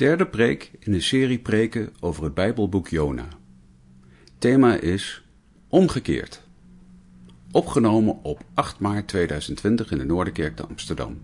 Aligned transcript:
Derde 0.00 0.26
preek 0.26 0.70
in 0.78 0.92
een 0.92 1.02
serie 1.02 1.38
preken 1.38 1.94
over 2.00 2.24
het 2.24 2.34
Bijbelboek 2.34 2.88
Jona. 2.88 3.28
Thema 4.38 4.74
is 4.74 5.24
Omgekeerd. 5.68 6.42
Opgenomen 7.52 8.18
op 8.22 8.40
8 8.54 8.78
maart 8.78 9.08
2020 9.08 9.90
in 9.90 9.98
de 9.98 10.04
Noorderkerk 10.04 10.56
te 10.56 10.66
Amsterdam. 10.66 11.22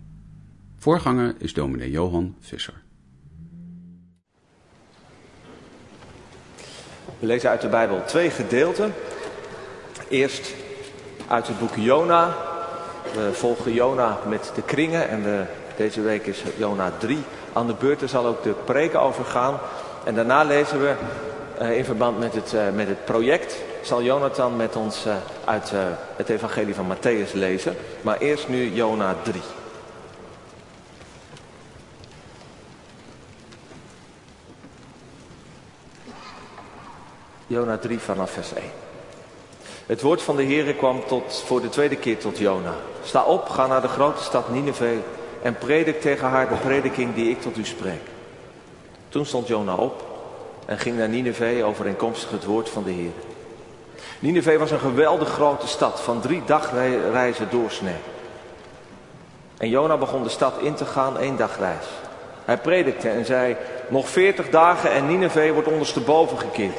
Voorganger 0.79 1.35
is 1.39 1.53
dominee 1.53 1.91
Johan 1.91 2.37
Visser. 2.41 2.83
We 7.19 7.27
lezen 7.27 7.51
uit 7.51 7.61
de 7.61 7.69
Bijbel 7.69 8.05
twee 8.05 8.31
gedeelten. 8.31 8.93
Eerst 10.09 10.55
uit 11.29 11.47
het 11.47 11.59
boek 11.59 11.77
Jona. 11.77 12.37
We 13.15 13.31
volgen 13.33 13.73
Jona 13.73 14.19
met 14.29 14.53
de 14.55 14.63
kringen 14.63 15.09
en 15.09 15.49
deze 15.77 16.01
week 16.01 16.27
is 16.27 16.43
Jona 16.59 16.91
3 16.91 17.19
aan 17.57 17.67
de 17.67 17.75
beurt. 17.75 18.11
Zal 18.11 18.27
ook 18.27 18.43
de 18.43 18.55
preken 18.65 19.01
over 19.01 19.25
gaan. 19.25 19.59
En 20.05 20.15
daarna 20.15 20.43
lezen 20.43 20.81
we 20.81 20.95
uh, 21.61 21.77
in 21.77 21.85
verband 21.85 22.19
met 22.19 22.35
het, 22.35 22.53
uh, 22.53 22.61
met 22.75 22.89
het 22.89 23.05
project, 23.05 23.57
zal 23.83 24.03
Jonathan 24.03 24.57
met 24.57 24.77
ons 24.77 25.07
uh, 25.07 25.15
uit 25.45 25.73
het 26.17 26.29
evangelie 26.29 26.75
van 26.75 26.97
Matthäus 26.97 27.33
lezen. 27.33 27.77
Maar 28.01 28.19
eerst 28.19 28.49
nu 28.49 28.71
Jona 28.75 29.15
3. 29.23 29.43
Jona 37.47 37.79
3 37.79 37.99
vanaf 37.99 38.31
vers 38.31 38.53
1. 38.53 38.65
Het 39.87 40.03
woord 40.03 40.23
van 40.23 40.37
de 40.37 40.45
Heere 40.45 40.75
kwam 40.75 41.07
tot, 41.07 41.43
voor 41.47 41.61
de 41.61 41.69
tweede 41.69 41.97
keer 41.97 42.19
tot 42.19 42.39
Jona. 42.39 42.75
Sta 43.03 43.23
op, 43.23 43.49
ga 43.49 43.67
naar 43.67 43.81
de 43.81 43.89
grote 43.89 44.23
stad 44.23 44.49
Nineveh 44.49 44.99
en 45.43 45.59
predik 45.59 46.01
tegen 46.01 46.29
haar 46.29 46.49
de 46.49 46.55
prediking 46.55 47.15
die 47.15 47.31
ik 47.31 47.41
tot 47.41 47.57
u 47.57 47.65
spreek. 47.65 48.03
Toen 49.09 49.27
stond 49.27 49.47
Jona 49.47 49.75
op 49.75 50.05
en 50.67 50.79
ging 50.79 50.99
naar 50.99 51.09
Nineveh 51.09 51.67
overeenkomstig 51.67 52.31
het 52.31 52.45
woord 52.45 52.69
van 52.69 52.85
de 52.85 52.91
Heer. 52.91 53.13
Nineveh 54.19 54.59
was 54.59 54.71
een 54.71 54.79
geweldig 54.79 55.29
grote 55.29 55.67
stad 55.67 56.01
van 56.01 56.21
drie 56.21 56.43
dagreizen 56.47 57.49
doorsnee. 57.51 57.95
En 59.57 59.69
Jona 59.69 59.97
begon 59.97 60.23
de 60.23 60.29
stad 60.29 60.61
in 60.61 60.75
te 60.75 60.85
gaan, 60.85 61.19
één 61.19 61.37
dagreis. 61.37 61.87
Hij 62.45 62.59
predikte 62.59 63.09
en 63.09 63.25
zei, 63.25 63.57
nog 63.89 64.09
veertig 64.09 64.51
dagen 64.51 64.91
en 64.91 65.07
Nineveh 65.07 65.53
wordt 65.53 65.69
ondersteboven 65.69 66.39
gekeerd. 66.39 66.79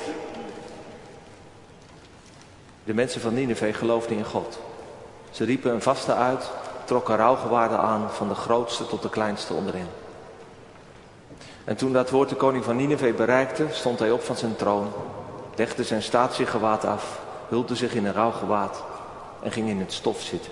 De 2.83 2.93
mensen 2.93 3.21
van 3.21 3.33
Nineveh 3.33 3.75
geloofden 3.75 4.17
in 4.17 4.25
God. 4.25 4.59
Ze 5.31 5.43
riepen 5.43 5.71
een 5.71 5.81
vaste 5.81 6.13
uit, 6.13 6.49
trokken 6.87 7.15
rouwgewaarden 7.15 7.79
aan 7.79 8.11
van 8.11 8.27
de 8.27 8.35
grootste 8.35 8.87
tot 8.87 9.01
de 9.01 9.09
kleinste 9.09 9.53
onderin. 9.53 9.87
En 11.63 11.75
toen 11.75 11.93
dat 11.93 12.09
woord 12.09 12.29
de 12.29 12.35
koning 12.35 12.63
van 12.63 12.75
Nineveh 12.75 13.15
bereikte, 13.15 13.65
stond 13.71 13.99
hij 13.99 14.11
op 14.11 14.23
van 14.23 14.35
zijn 14.35 14.55
troon, 14.55 14.87
legde 15.55 15.83
zijn 15.83 16.01
statiegewaad 16.01 16.85
af, 16.85 17.19
hulde 17.47 17.75
zich 17.75 17.93
in 17.93 18.05
een 18.05 18.13
rouwgewaad 18.13 18.83
en 19.43 19.51
ging 19.51 19.69
in 19.69 19.79
het 19.79 19.93
stof 19.93 20.21
zitten. 20.21 20.51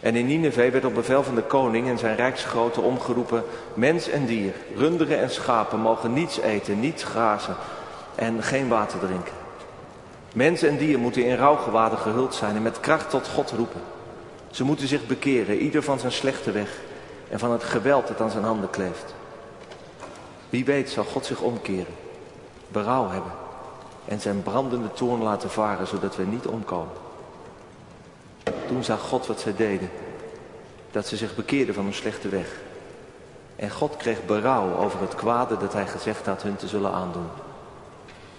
En 0.00 0.16
in 0.16 0.26
Nineveh 0.26 0.72
werd 0.72 0.84
op 0.84 0.94
bevel 0.94 1.22
van 1.22 1.34
de 1.34 1.42
koning 1.42 1.88
en 1.88 1.98
zijn 1.98 2.16
rijksgroten 2.16 2.82
omgeroepen, 2.82 3.44
mens 3.74 4.08
en 4.08 4.26
dier, 4.26 4.52
runderen 4.76 5.18
en 5.18 5.30
schapen 5.30 5.78
mogen 5.78 6.12
niets 6.12 6.38
eten, 6.38 6.80
niets 6.80 7.04
grazen 7.04 7.56
en 8.14 8.42
geen 8.42 8.68
water 8.68 8.98
drinken. 8.98 9.32
Mens 10.34 10.62
en 10.62 10.76
dier 10.76 10.98
moeten 10.98 11.24
in 11.24 11.36
rouwgewaden 11.36 11.98
gehuld 11.98 12.34
zijn 12.34 12.56
en 12.56 12.62
met 12.62 12.80
kracht 12.80 13.10
tot 13.10 13.28
God 13.28 13.50
roepen. 13.50 13.80
Ze 14.52 14.64
moeten 14.64 14.88
zich 14.88 15.06
bekeren, 15.06 15.58
ieder 15.58 15.82
van 15.82 15.98
zijn 15.98 16.12
slechte 16.12 16.50
weg 16.50 16.80
en 17.30 17.38
van 17.38 17.50
het 17.50 17.64
geweld 17.64 18.08
dat 18.08 18.20
aan 18.20 18.30
zijn 18.30 18.44
handen 18.44 18.70
kleeft. 18.70 19.14
Wie 20.50 20.64
weet 20.64 20.90
zal 20.90 21.04
God 21.04 21.26
zich 21.26 21.40
omkeren, 21.40 21.94
berouw 22.68 23.08
hebben 23.08 23.32
en 24.04 24.20
zijn 24.20 24.42
brandende 24.42 24.92
toorn 24.92 25.22
laten 25.22 25.50
varen, 25.50 25.86
zodat 25.86 26.16
we 26.16 26.24
niet 26.24 26.46
omkomen. 26.46 26.94
Toen 28.66 28.84
zag 28.84 29.00
God 29.00 29.26
wat 29.26 29.40
zij 29.40 29.54
deden, 29.56 29.90
dat 30.90 31.06
ze 31.06 31.16
zich 31.16 31.34
bekeerden 31.34 31.74
van 31.74 31.84
hun 31.84 31.94
slechte 31.94 32.28
weg. 32.28 32.60
En 33.56 33.70
God 33.70 33.96
kreeg 33.96 34.24
berouw 34.26 34.76
over 34.76 35.00
het 35.00 35.14
kwade 35.14 35.56
dat 35.56 35.72
hij 35.72 35.86
gezegd 35.86 36.26
had 36.26 36.42
hun 36.42 36.56
te 36.56 36.68
zullen 36.68 36.92
aandoen. 36.92 37.28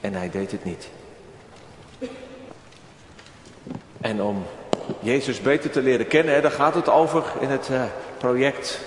En 0.02 0.14
hij 0.14 0.30
deed 0.30 0.52
het 0.52 0.64
niet. 0.64 0.90
En 4.02 4.22
om 4.22 4.46
Jezus 5.00 5.42
beter 5.42 5.70
te 5.70 5.82
leren 5.82 6.08
kennen, 6.08 6.34
hè, 6.34 6.42
daar 6.42 6.52
gaat 6.52 6.76
het 6.76 6.90
over 6.90 7.24
in 7.40 7.50
het 7.50 7.70
uh, 7.72 7.84
project 8.18 8.80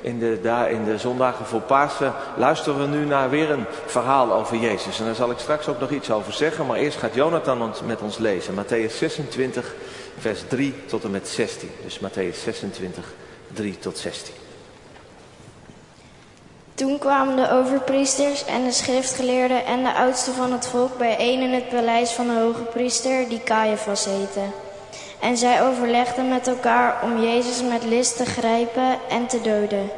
in 0.00 0.18
de, 0.18 0.38
daar 0.42 0.70
in 0.70 0.84
de 0.84 0.98
zondagen 0.98 1.46
voor 1.46 1.60
Pasen. 1.60 2.12
Luisteren 2.36 2.80
we 2.80 2.96
nu 2.96 3.04
naar 3.04 3.30
weer 3.30 3.50
een 3.50 3.64
verhaal 3.86 4.32
over 4.32 4.56
Jezus. 4.56 4.98
En 4.98 5.04
daar 5.04 5.14
zal 5.14 5.30
ik 5.30 5.38
straks 5.38 5.68
ook 5.68 5.80
nog 5.80 5.90
iets 5.90 6.10
over 6.10 6.32
zeggen, 6.32 6.66
maar 6.66 6.78
eerst 6.78 6.98
gaat 6.98 7.14
Jonathan 7.14 7.62
ons, 7.62 7.82
met 7.82 8.00
ons 8.00 8.18
lezen. 8.18 8.54
Matthäus 8.54 8.96
26, 8.96 9.74
vers 10.18 10.40
3 10.48 10.74
tot 10.86 11.04
en 11.04 11.10
met 11.10 11.28
16. 11.28 11.70
Dus 11.84 11.98
Matthäus 11.98 12.42
26, 12.42 13.04
3 13.52 13.78
tot 13.78 13.98
16. 13.98 14.34
Toen 16.74 16.98
kwamen 16.98 17.36
de 17.36 17.50
overpriesters 17.50 18.44
en 18.44 18.64
de 18.64 18.72
schriftgeleerden 18.72 19.64
en 19.64 19.82
de 19.82 19.94
oudsten 19.94 20.34
van 20.34 20.52
het 20.52 20.66
volk 20.66 20.98
bijeen 20.98 21.40
in 21.40 21.52
het 21.52 21.68
paleis 21.68 22.10
van 22.10 22.26
de 22.26 22.40
hoge 22.40 22.62
priester, 22.62 23.28
die 23.28 23.42
Caiaphas 23.44 24.04
heette. 24.04 24.40
En 25.20 25.36
zij 25.36 25.62
overlegden 25.62 26.28
met 26.28 26.46
elkaar 26.46 27.02
om 27.02 27.22
Jezus 27.22 27.62
met 27.62 27.84
list 27.84 28.16
te 28.16 28.24
grijpen 28.24 28.98
en 29.08 29.26
te 29.26 29.40
doden. 29.40 29.90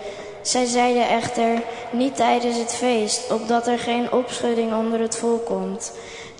Zij 0.42 0.64
zeiden 0.64 1.08
echter, 1.08 1.62
niet 1.90 2.16
tijdens 2.16 2.56
het 2.56 2.74
feest, 2.74 3.32
opdat 3.32 3.66
er 3.66 3.78
geen 3.78 4.12
opschudding 4.12 4.74
onder 4.74 5.00
het 5.00 5.16
volk 5.16 5.44
komt. 5.44 5.92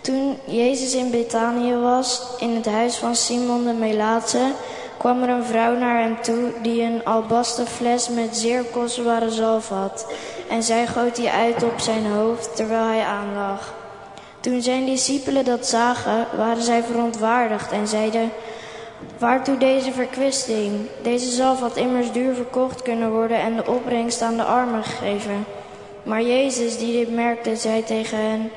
Toen 0.03 0.39
Jezus 0.45 0.95
in 0.95 1.11
Betanië 1.11 1.75
was, 1.75 2.23
in 2.39 2.55
het 2.55 2.67
huis 2.67 2.97
van 2.97 3.17
Simon 3.17 3.65
de 3.65 3.73
Melaatse, 3.73 4.53
kwam 4.99 5.23
er 5.23 5.29
een 5.29 5.45
vrouw 5.45 5.77
naar 5.77 6.03
hem 6.03 6.23
toe 6.23 6.53
die 6.63 6.83
een 6.83 7.05
albasten 7.05 7.67
fles 7.67 8.09
met 8.09 8.37
zeer 8.37 8.63
kostbare 8.63 9.31
zalf 9.31 9.69
had. 9.69 10.07
En 10.51 10.63
zij 10.63 10.87
goot 10.87 11.17
die 11.17 11.31
uit 11.31 11.63
op 11.63 11.81
zijn 11.81 12.07
hoofd 12.07 12.57
terwijl 12.57 12.85
hij 12.85 13.05
aanlag. 13.05 13.75
Toen 14.41 14.63
zijn 14.63 14.85
discipelen 14.85 15.45
dat 15.45 15.67
zagen, 15.67 16.27
waren 16.37 16.63
zij 16.63 16.83
verontwaardigd 16.83 17.73
en 17.73 17.87
zeiden... 17.87 18.31
Waartoe 19.19 19.59
deze 19.59 19.93
verkwisting? 19.93 20.73
Deze 21.03 21.31
zalf 21.31 21.61
had 21.61 21.77
immers 21.77 22.13
duur 22.13 22.35
verkocht 22.35 22.83
kunnen 22.83 23.11
worden 23.11 23.41
en 23.41 23.57
de 23.57 23.67
opbrengst 23.67 24.23
aan 24.23 24.37
de 24.37 24.45
armen 24.45 24.85
gegeven. 24.85 25.45
Maar 26.03 26.23
Jezus, 26.23 26.79
die 26.79 26.93
dit 26.93 27.15
merkte, 27.15 27.57
zei 27.57 27.85
tegen 27.85 28.19
hen... 28.19 28.51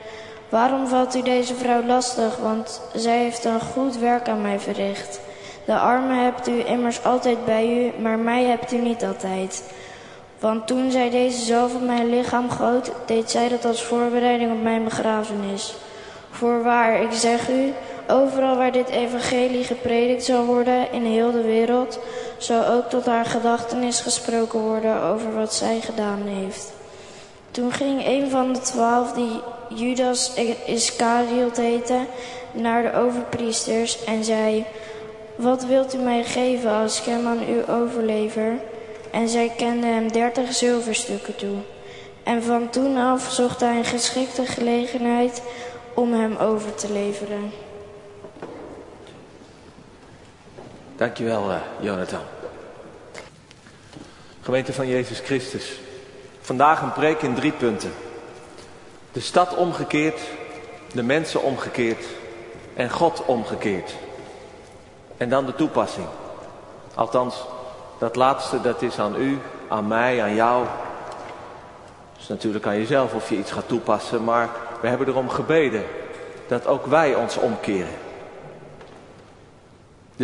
Waarom 0.50 0.88
valt 0.88 1.16
u 1.16 1.22
deze 1.22 1.56
vrouw 1.56 1.84
lastig, 1.84 2.38
want 2.38 2.82
zij 2.96 3.18
heeft 3.18 3.46
een 3.46 3.60
goed 3.60 3.98
werk 3.98 4.28
aan 4.28 4.42
mij 4.42 4.60
verricht. 4.60 5.20
De 5.66 5.78
armen 5.78 6.24
hebt 6.24 6.48
u 6.48 6.66
immers 6.66 7.04
altijd 7.04 7.46
bij 7.46 7.68
u, 7.68 8.02
maar 8.02 8.18
mij 8.18 8.44
hebt 8.44 8.72
u 8.72 8.78
niet 8.78 9.04
altijd. 9.04 9.64
Want 10.40 10.68
toen 10.68 10.92
zij 10.92 11.10
deze 11.10 11.46
zalf 11.46 11.76
op 11.76 11.82
mijn 11.82 12.10
lichaam 12.10 12.50
goot, 12.50 12.92
deed 13.06 13.32
zij 13.32 13.50
dat 13.50 13.66
als 13.66 13.84
voorbereiding 13.84 14.52
op 14.52 14.62
mijn 14.62 14.84
begrafenis. 14.84 15.76
Voorwaar, 16.32 17.02
ik 17.02 17.12
zeg 17.12 17.50
u, 17.50 17.74
overal 18.08 18.58
waar 18.58 18.72
dit 18.72 18.90
evangelie 18.90 19.64
gepredikt 19.64 20.24
zal 20.24 20.46
worden 20.46 20.92
in 20.92 21.06
heel 21.06 21.32
de 21.32 21.42
wereld, 21.42 22.00
zal 22.38 22.66
ook 22.66 22.90
tot 22.90 23.06
haar 23.06 23.26
gedachtenis 23.26 24.00
gesproken 24.00 24.60
worden 24.60 25.02
over 25.02 25.34
wat 25.34 25.54
zij 25.54 25.80
gedaan 25.82 26.22
heeft. 26.26 26.74
Toen 27.52 27.72
ging 27.72 28.06
een 28.06 28.30
van 28.30 28.54
de 28.54 28.60
twaalf, 28.60 29.12
die 29.12 29.42
Judas 29.70 30.34
Iscariot 30.66 31.58
heette, 31.58 32.00
naar 32.52 32.84
de 32.84 32.94
overpriesters 32.94 34.04
en 34.04 34.24
zei... 34.24 34.66
Wat 35.36 35.66
wilt 35.66 35.94
u 35.94 35.98
mij 35.98 36.24
geven 36.24 36.72
als 36.72 37.00
ik 37.00 37.06
hem 37.06 37.28
aan 37.28 37.50
u 37.50 37.72
overlever? 37.72 38.60
En 39.12 39.30
zij 39.30 39.52
kenden 39.58 39.94
hem 39.94 40.12
dertig 40.12 40.54
zilverstukken 40.54 41.36
toe. 41.36 41.56
En 42.24 42.44
van 42.44 42.70
toen 42.70 42.98
af 42.98 43.32
zocht 43.32 43.60
hij 43.60 43.78
een 43.78 43.86
geschikte 43.86 44.46
gelegenheid 44.46 45.42
om 45.94 46.14
hem 46.14 46.36
over 46.36 46.76
te 46.76 46.92
leveren. 46.92 47.63
Dankjewel, 50.96 51.50
uh, 51.50 51.56
Jonathan. 51.80 52.22
Gemeente 54.42 54.74
van 54.74 54.88
Jezus 54.88 55.20
Christus. 55.20 55.80
Vandaag 56.42 56.82
een 56.82 56.94
preek 56.94 57.22
in 57.22 57.36
drie 57.36 57.52
punten. 57.52 57.94
De 59.12 59.20
stad 59.20 59.56
omgekeerd, 59.56 60.20
de 60.94 61.04
mensen 61.04 61.42
omgekeerd 61.42 62.06
en 62.74 62.90
God 62.90 63.26
omgekeerd. 63.26 63.96
En 65.18 65.30
dan 65.30 65.46
de 65.46 65.56
toepassing. 65.56 66.08
Althans, 66.94 67.44
dat 68.00 68.16
laatste 68.16 68.62
dat 68.62 68.82
is 68.82 69.00
aan 69.00 69.16
u, 69.16 69.40
aan 69.68 69.88
mij, 69.88 70.24
aan 70.24 70.36
jou. 70.36 70.66
Dus 72.18 72.28
natuurlijk 72.28 72.66
aan 72.66 72.78
jezelf 72.78 73.14
of 73.14 73.30
je 73.30 73.38
iets 73.38 73.52
gaat 73.52 73.68
toepassen, 73.68 74.24
maar 74.24 74.50
we 74.82 74.88
hebben 74.88 75.08
erom 75.08 75.30
gebeden 75.30 75.84
dat 76.48 76.68
ook 76.68 76.86
wij 76.86 77.16
ons 77.16 77.38
omkeren. 77.38 77.94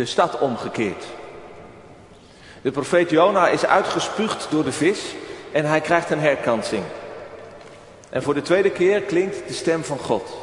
De 0.00 0.06
stad 0.06 0.38
omgekeerd. 0.38 1.04
De 2.62 2.70
profeet 2.70 3.10
Jona 3.10 3.48
is 3.48 3.66
uitgespuugd 3.66 4.46
door 4.50 4.64
de 4.64 4.72
vis 4.72 5.14
en 5.52 5.64
hij 5.64 5.80
krijgt 5.80 6.10
een 6.10 6.20
herkansing. 6.20 6.82
En 8.10 8.22
voor 8.22 8.34
de 8.34 8.42
tweede 8.42 8.70
keer 8.70 9.02
klinkt 9.02 9.48
de 9.48 9.52
stem 9.52 9.84
van 9.84 9.98
God. 9.98 10.36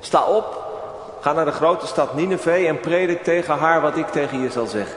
Sta 0.00 0.24
op, 0.24 0.64
ga 1.20 1.32
naar 1.32 1.44
de 1.44 1.52
grote 1.52 1.86
stad 1.86 2.14
Nineveh 2.14 2.68
en 2.68 2.80
predik 2.80 3.22
tegen 3.22 3.58
haar 3.58 3.80
wat 3.80 3.96
ik 3.96 4.06
tegen 4.06 4.40
je 4.40 4.50
zal 4.50 4.66
zeggen. 4.66 4.96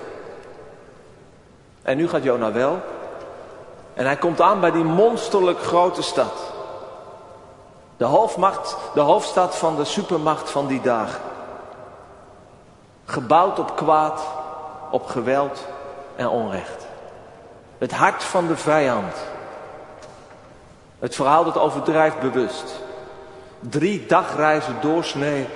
En 1.81 1.97
nu 1.97 2.07
gaat 2.07 2.23
Jona 2.23 2.51
wel. 2.51 2.79
En 3.93 4.05
hij 4.05 4.17
komt 4.17 4.41
aan 4.41 4.59
bij 4.59 4.71
die 4.71 4.83
monsterlijk 4.83 5.59
grote 5.59 6.01
stad. 6.01 6.53
De 7.97 8.05
hoofdmacht, 8.05 8.77
de 8.93 9.01
hoofdstad 9.01 9.55
van 9.55 9.75
de 9.75 9.85
supermacht 9.85 10.49
van 10.49 10.67
die 10.67 10.81
dagen. 10.81 11.26
Gebouwd 13.09 13.59
op 13.59 13.75
kwaad, 13.75 14.27
op 14.91 15.05
geweld 15.05 15.67
en 16.15 16.27
onrecht. 16.27 16.87
Het 17.77 17.91
hart 17.91 18.23
van 18.23 18.47
de 18.47 18.57
vijand. 18.57 19.15
Het 20.99 21.15
verhaal 21.15 21.43
dat 21.43 21.57
overdrijft 21.57 22.19
bewust. 22.19 22.81
Drie 23.59 24.05
dagreizen 24.05 24.75
doorsnee, 24.81 25.47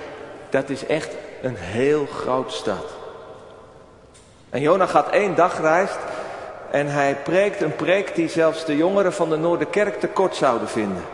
dat 0.50 0.68
is 0.68 0.86
echt 0.86 1.14
een 1.42 1.56
heel 1.56 2.06
groot 2.06 2.52
stad. 2.52 2.84
En 4.50 4.60
Jona 4.60 4.86
gaat 4.86 5.10
één 5.10 5.34
dagreis 5.34 5.90
en 6.70 6.86
hij 6.86 7.16
preekt 7.16 7.60
een 7.60 7.76
preek 7.76 8.14
die 8.14 8.28
zelfs 8.28 8.64
de 8.64 8.76
jongeren 8.76 9.12
van 9.12 9.30
de 9.30 9.36
Noorderkerk 9.36 10.00
te 10.00 10.08
kort 10.08 10.36
zouden 10.36 10.68
vinden. 10.68 11.04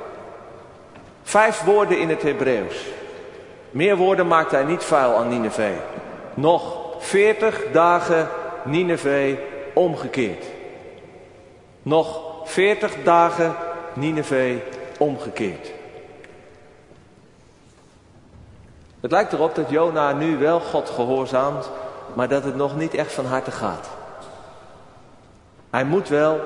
Vijf 1.23 1.63
woorden 1.63 1.99
in 1.99 2.09
het 2.09 2.23
Hebreeuws. 2.23 2.87
Meer 3.71 3.97
woorden 3.97 4.27
maakt 4.27 4.51
hij 4.51 4.65
niet 4.65 4.85
vuil 4.85 5.17
aan 5.17 5.29
Nineveh. 5.29 5.77
Nog 6.39 6.77
veertig 6.99 7.63
dagen 7.73 8.29
Nineveh 8.65 9.39
omgekeerd. 9.75 10.45
Nog 11.83 12.21
veertig 12.45 12.95
dagen 13.05 13.55
Nineveh 13.93 14.57
omgekeerd. 14.99 15.71
Het 19.01 19.11
lijkt 19.11 19.33
erop 19.33 19.55
dat 19.55 19.71
Jona 19.71 20.13
nu 20.13 20.37
wel 20.37 20.61
God 20.61 20.91
gehoorzaamt, 20.91 21.71
maar 22.15 22.29
dat 22.29 22.45
het 22.45 22.57
nog 22.57 22.77
niet 22.77 22.95
echt 22.95 23.13
van 23.13 23.27
harte 23.27 23.51
gaat. 23.51 23.89
Hij 25.71 25.85
moet 25.85 26.09
wel, 26.09 26.41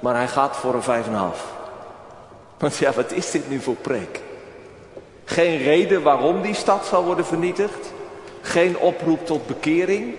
maar 0.00 0.14
hij 0.14 0.28
gaat 0.28 0.56
voor 0.56 0.74
een 0.74 0.82
vijf 0.82 1.06
en 1.06 1.12
een 1.12 1.18
half. 1.18 1.52
Want 2.58 2.76
ja, 2.76 2.92
wat 2.92 3.12
is 3.12 3.30
dit 3.30 3.48
nu 3.48 3.60
voor 3.60 3.76
preek? 3.76 4.20
Geen 5.24 5.62
reden 5.62 6.02
waarom 6.02 6.42
die 6.42 6.54
stad 6.54 6.86
zal 6.86 7.04
worden 7.04 7.26
vernietigd. 7.26 7.93
Geen 8.44 8.78
oproep 8.78 9.26
tot 9.26 9.46
bekering. 9.46 10.14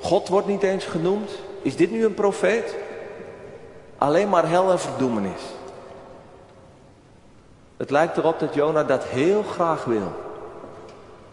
God 0.00 0.28
wordt 0.28 0.46
niet 0.46 0.62
eens 0.62 0.84
genoemd. 0.84 1.30
Is 1.62 1.76
dit 1.76 1.90
nu 1.90 2.04
een 2.04 2.14
profeet? 2.14 2.74
Alleen 3.98 4.28
maar 4.28 4.48
hel 4.48 4.70
en 4.70 4.80
verdoemenis. 4.80 5.40
Het 7.76 7.90
lijkt 7.90 8.16
erop 8.16 8.38
dat 8.38 8.54
Jona 8.54 8.84
dat 8.84 9.04
heel 9.04 9.42
graag 9.42 9.84
wil. 9.84 10.12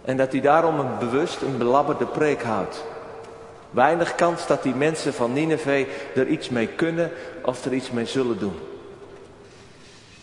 En 0.01 0.17
dat 0.17 0.31
hij 0.31 0.41
daarom 0.41 0.79
een 0.79 0.97
bewust 0.99 1.41
een 1.41 1.57
belabberde 1.57 2.05
preek 2.05 2.43
houdt. 2.43 2.83
Weinig 3.69 4.15
kans 4.15 4.47
dat 4.47 4.63
die 4.63 4.75
mensen 4.75 5.13
van 5.13 5.33
Nineveh 5.33 5.87
er 6.15 6.27
iets 6.27 6.49
mee 6.49 6.67
kunnen 6.67 7.11
of 7.45 7.65
er 7.65 7.73
iets 7.73 7.91
mee 7.91 8.05
zullen 8.05 8.39
doen. 8.39 8.59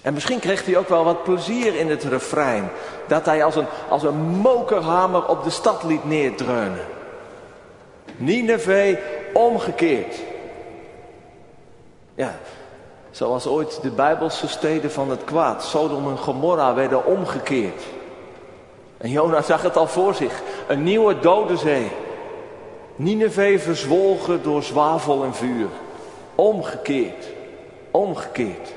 En 0.02 0.14
misschien 0.14 0.38
kreeg 0.38 0.64
hij 0.64 0.76
ook 0.76 0.88
wel 0.88 1.04
wat 1.04 1.22
plezier 1.22 1.74
in 1.74 1.90
het 1.90 2.04
refrein. 2.04 2.70
Dat 3.06 3.24
hij 3.24 3.44
als 3.44 3.56
een, 3.56 3.66
als 3.88 4.02
een 4.02 4.18
mokerhamer 4.18 5.26
op 5.26 5.44
de 5.44 5.50
stad 5.50 5.82
liet 5.82 6.04
neerdreunen. 6.04 6.84
Nineveh 8.16 8.98
omgekeerd. 9.32 10.16
Ja, 12.14 12.38
zoals 13.10 13.46
ooit 13.46 13.82
de 13.82 13.90
Bijbelse 13.90 14.48
steden 14.48 14.90
van 14.90 15.10
het 15.10 15.24
kwaad, 15.24 15.64
Sodom 15.64 16.08
en 16.10 16.18
Gomorra, 16.18 16.74
werden 16.74 17.06
omgekeerd. 17.06 17.82
En 18.98 19.10
Jona 19.10 19.42
zag 19.42 19.62
het 19.62 19.76
al 19.76 19.86
voor 19.86 20.14
zich. 20.14 20.42
Een 20.68 20.82
nieuwe 20.82 21.18
dode 21.18 21.56
zee. 21.56 21.90
Nineveh 22.96 23.58
verzwolgen 23.58 24.42
door 24.42 24.62
zwavel 24.62 25.24
en 25.24 25.34
vuur. 25.34 25.68
Omgekeerd. 26.34 27.26
Omgekeerd. 27.90 28.74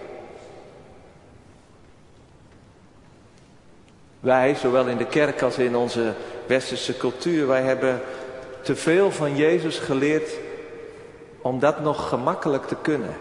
Wij, 4.22 4.56
zowel 4.56 4.88
in 4.88 4.98
de 4.98 5.06
kerk 5.06 5.42
als 5.42 5.58
in 5.58 5.76
onze 5.76 6.14
westerse 6.46 6.98
cultuur, 6.98 7.48
wij 7.48 7.62
hebben 7.62 8.02
te 8.62 8.76
veel 8.76 9.12
van 9.12 9.36
Jezus 9.36 9.78
geleerd 9.78 10.32
om 11.42 11.60
dat 11.60 11.80
nog 11.80 12.10
gemakkelijk 12.10 12.68
te 12.68 12.76
kunnen. 12.82 13.18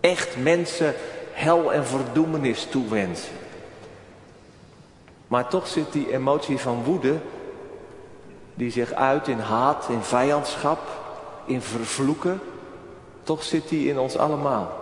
Echt 0.00 0.36
mensen 0.36 0.94
hel 1.32 1.72
en 1.72 1.86
verdoemenis 1.86 2.66
toewensen. 2.70 3.32
Maar 5.26 5.48
toch 5.48 5.66
zit 5.66 5.92
die 5.92 6.12
emotie 6.12 6.58
van 6.58 6.84
woede, 6.84 7.16
die 8.54 8.70
zich 8.70 8.92
uit 8.92 9.28
in 9.28 9.38
haat, 9.38 9.86
in 9.88 10.02
vijandschap, 10.02 10.78
in 11.44 11.60
vervloeken, 11.60 12.40
toch 13.22 13.42
zit 13.42 13.68
die 13.68 13.88
in 13.88 13.98
ons 13.98 14.16
allemaal. 14.16 14.79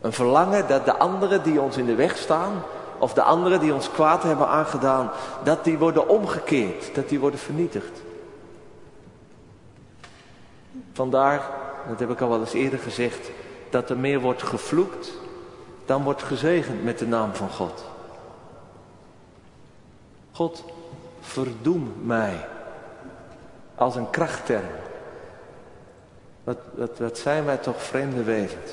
Een 0.00 0.12
verlangen 0.12 0.68
dat 0.68 0.84
de 0.84 0.98
anderen 0.98 1.42
die 1.42 1.60
ons 1.60 1.76
in 1.76 1.86
de 1.86 1.94
weg 1.94 2.16
staan, 2.16 2.62
of 2.98 3.12
de 3.12 3.22
anderen 3.22 3.60
die 3.60 3.74
ons 3.74 3.90
kwaad 3.90 4.22
hebben 4.22 4.48
aangedaan, 4.48 5.10
dat 5.42 5.64
die 5.64 5.78
worden 5.78 6.08
omgekeerd, 6.08 6.94
dat 6.94 7.08
die 7.08 7.20
worden 7.20 7.40
vernietigd. 7.40 8.02
Vandaar, 10.92 11.42
dat 11.88 11.98
heb 11.98 12.10
ik 12.10 12.20
al 12.20 12.28
wel 12.28 12.40
eens 12.40 12.52
eerder 12.52 12.78
gezegd, 12.78 13.30
dat 13.70 13.90
er 13.90 13.98
meer 13.98 14.20
wordt 14.20 14.42
gevloekt 14.42 15.12
dan 15.84 16.02
wordt 16.02 16.22
gezegend 16.22 16.84
met 16.84 16.98
de 16.98 17.06
naam 17.06 17.34
van 17.34 17.50
God. 17.50 17.84
God, 20.32 20.64
verdoem 21.20 21.94
mij 22.02 22.46
als 23.74 23.96
een 23.96 24.10
krachtterm. 24.10 24.70
Wat, 26.44 26.58
wat, 26.74 26.98
wat 26.98 27.18
zijn 27.18 27.44
wij 27.44 27.56
toch 27.56 27.82
vreemde 27.82 28.22
wezens. 28.22 28.72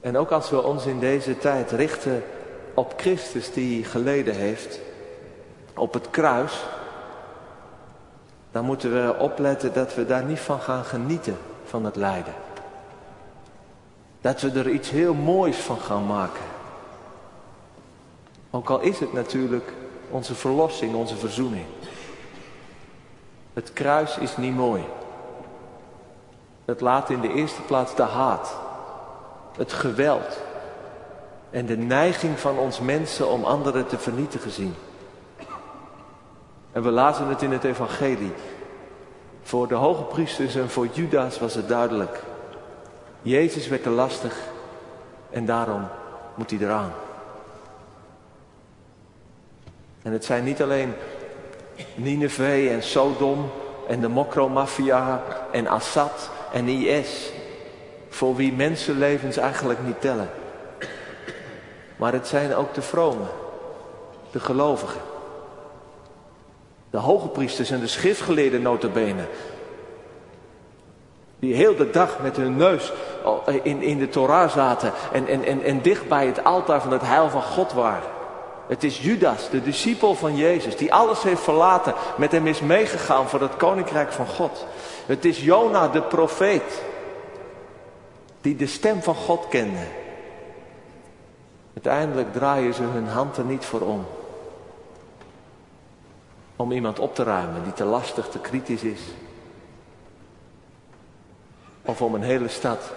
En 0.00 0.16
ook 0.16 0.30
als 0.30 0.50
we 0.50 0.62
ons 0.62 0.86
in 0.86 0.98
deze 0.98 1.38
tijd 1.38 1.70
richten 1.70 2.22
op 2.74 2.94
Christus 2.96 3.52
die 3.52 3.84
geleden 3.84 4.34
heeft, 4.34 4.80
op 5.74 5.92
het 5.92 6.10
kruis, 6.10 6.64
dan 8.50 8.64
moeten 8.64 8.92
we 8.92 9.18
opletten 9.18 9.72
dat 9.72 9.94
we 9.94 10.06
daar 10.06 10.24
niet 10.24 10.40
van 10.40 10.60
gaan 10.60 10.84
genieten 10.84 11.36
van 11.64 11.84
het 11.84 11.96
lijden. 11.96 12.34
Dat 14.20 14.40
we 14.40 14.50
er 14.50 14.70
iets 14.70 14.90
heel 14.90 15.14
moois 15.14 15.56
van 15.56 15.78
gaan 15.78 16.06
maken. 16.06 16.44
Ook 18.50 18.70
al 18.70 18.80
is 18.80 18.98
het 18.98 19.12
natuurlijk 19.12 19.72
onze 20.10 20.34
verlossing, 20.34 20.94
onze 20.94 21.16
verzoening. 21.16 21.66
Het 23.52 23.72
kruis 23.72 24.18
is 24.18 24.36
niet 24.36 24.54
mooi. 24.54 24.84
Het 26.64 26.80
laat 26.80 27.10
in 27.10 27.20
de 27.20 27.32
eerste 27.32 27.62
plaats 27.62 27.94
de 27.94 28.02
haat, 28.02 28.56
het 29.58 29.72
geweld 29.72 30.40
en 31.50 31.66
de 31.66 31.76
neiging 31.76 32.38
van 32.38 32.58
ons 32.58 32.80
mensen 32.80 33.28
om 33.28 33.44
anderen 33.44 33.86
te 33.86 33.98
vernietigen 33.98 34.50
zien. 34.50 34.74
En 36.72 36.82
we 36.82 36.90
lazen 36.90 37.28
het 37.28 37.42
in 37.42 37.52
het 37.52 37.64
evangelie. 37.64 38.32
Voor 39.42 39.68
de 39.68 39.74
hoge 39.74 40.02
priesters 40.02 40.54
en 40.54 40.70
voor 40.70 40.86
Judas 40.92 41.38
was 41.38 41.54
het 41.54 41.68
duidelijk. 41.68 42.22
Jezus 43.22 43.68
werd 43.68 43.82
te 43.82 43.90
lastig 43.90 44.36
en 45.30 45.44
daarom 45.44 45.88
moet 46.34 46.50
hij 46.50 46.60
eraan. 46.60 46.92
En 50.02 50.12
het 50.12 50.24
zijn 50.24 50.44
niet 50.44 50.62
alleen 50.62 50.94
Nineveh 51.94 52.72
en 52.72 52.82
Sodom 52.82 53.50
en 53.88 54.00
de 54.00 54.08
Mokromafia 54.08 55.22
en 55.50 55.66
Assad 55.66 56.30
en 56.52 56.68
IS, 56.68 57.32
voor 58.08 58.36
wie 58.36 58.52
mensenlevens 58.52 59.36
eigenlijk 59.36 59.78
niet 59.84 60.00
tellen. 60.00 60.30
Maar 61.96 62.12
het 62.12 62.26
zijn 62.26 62.54
ook 62.54 62.74
de 62.74 62.82
vromen, 62.82 63.28
de 64.30 64.40
gelovigen. 64.40 65.00
De 66.90 66.98
hoge 66.98 67.28
priesters 67.28 67.70
en 67.70 67.80
de 67.80 67.86
schriftgeleerden 67.86 68.62
notabene. 68.62 69.24
Die 71.38 71.54
heel 71.54 71.76
de 71.76 71.90
dag 71.90 72.18
met 72.22 72.36
hun 72.36 72.56
neus 72.56 72.92
in, 73.62 73.82
in 73.82 73.98
de 73.98 74.08
Torah 74.08 74.50
zaten 74.50 74.92
en, 75.12 75.26
en, 75.26 75.44
en, 75.44 75.62
en 75.62 75.82
dicht 75.82 76.08
bij 76.08 76.26
het 76.26 76.44
altaar 76.44 76.80
van 76.80 76.92
het 76.92 77.02
heil 77.02 77.30
van 77.30 77.42
God 77.42 77.72
waren. 77.72 78.16
Het 78.68 78.84
is 78.84 79.00
Judas, 79.00 79.50
de 79.50 79.62
discipel 79.62 80.14
van 80.14 80.36
Jezus, 80.36 80.76
die 80.76 80.92
alles 80.92 81.22
heeft 81.22 81.42
verlaten, 81.42 81.94
met 82.16 82.32
hem 82.32 82.46
is 82.46 82.60
meegegaan 82.60 83.28
voor 83.28 83.40
het 83.40 83.56
koninkrijk 83.56 84.12
van 84.12 84.26
God. 84.26 84.66
Het 85.06 85.24
is 85.24 85.40
Jona, 85.40 85.88
de 85.88 86.02
profeet, 86.02 86.82
die 88.48 88.56
de 88.56 88.66
stem 88.66 89.02
van 89.02 89.14
God 89.14 89.48
kende. 89.48 89.86
Uiteindelijk 91.74 92.32
draaien 92.32 92.74
ze 92.74 92.82
hun 92.82 93.08
hand 93.08 93.36
er 93.36 93.44
niet 93.44 93.64
voor 93.64 93.80
om. 93.80 94.06
Om 96.56 96.72
iemand 96.72 96.98
op 96.98 97.14
te 97.14 97.22
ruimen 97.22 97.62
die 97.64 97.72
te 97.72 97.84
lastig, 97.84 98.28
te 98.28 98.38
kritisch 98.38 98.82
is. 98.82 99.00
of 101.84 102.02
om 102.02 102.14
een 102.14 102.22
hele 102.22 102.48
stad 102.48 102.92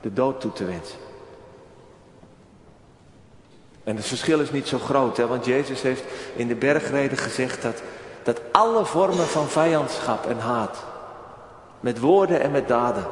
de 0.00 0.12
dood 0.12 0.40
toe 0.40 0.52
te 0.52 0.64
wensen. 0.64 0.98
En 3.84 3.96
het 3.96 4.06
verschil 4.06 4.40
is 4.40 4.50
niet 4.50 4.68
zo 4.68 4.78
groot, 4.78 5.16
hè, 5.16 5.26
want 5.26 5.44
Jezus 5.44 5.82
heeft 5.82 6.04
in 6.36 6.48
de 6.48 6.54
bergreden 6.54 7.18
gezegd 7.18 7.62
dat, 7.62 7.82
dat 8.22 8.40
alle 8.52 8.84
vormen 8.84 9.26
van 9.26 9.48
vijandschap 9.48 10.26
en 10.26 10.38
haat, 10.38 10.84
met 11.80 11.98
woorden 11.98 12.40
en 12.40 12.50
met 12.50 12.68
daden, 12.68 13.06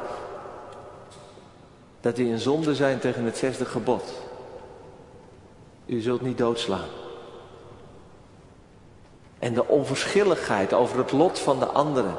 dat 2.01 2.15
die 2.15 2.31
een 2.31 2.39
zonde 2.39 2.75
zijn 2.75 2.99
tegen 2.99 3.23
het 3.23 3.37
zesde 3.37 3.65
gebod. 3.65 4.03
U 5.85 5.99
zult 5.99 6.21
niet 6.21 6.37
doodslaan. 6.37 6.87
En 9.39 9.53
de 9.53 9.67
onverschilligheid 9.67 10.73
over 10.73 10.97
het 10.97 11.11
lot 11.11 11.39
van 11.39 11.59
de 11.59 11.65
anderen, 11.65 12.15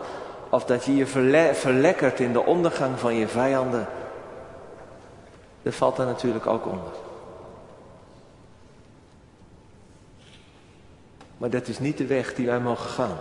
of 0.48 0.64
dat 0.64 0.84
je 0.84 0.96
je 0.96 1.06
verlekkert 1.54 2.20
in 2.20 2.32
de 2.32 2.44
ondergang 2.44 2.98
van 2.98 3.14
je 3.14 3.28
vijanden, 3.28 3.88
dat 5.62 5.74
valt 5.74 5.96
daar 5.96 6.06
natuurlijk 6.06 6.46
ook 6.46 6.66
onder. 6.66 6.92
Maar 11.36 11.50
dat 11.50 11.68
is 11.68 11.78
niet 11.78 11.98
de 11.98 12.06
weg 12.06 12.34
die 12.34 12.46
wij 12.46 12.60
mogen 12.60 12.90
gaan. 12.90 13.18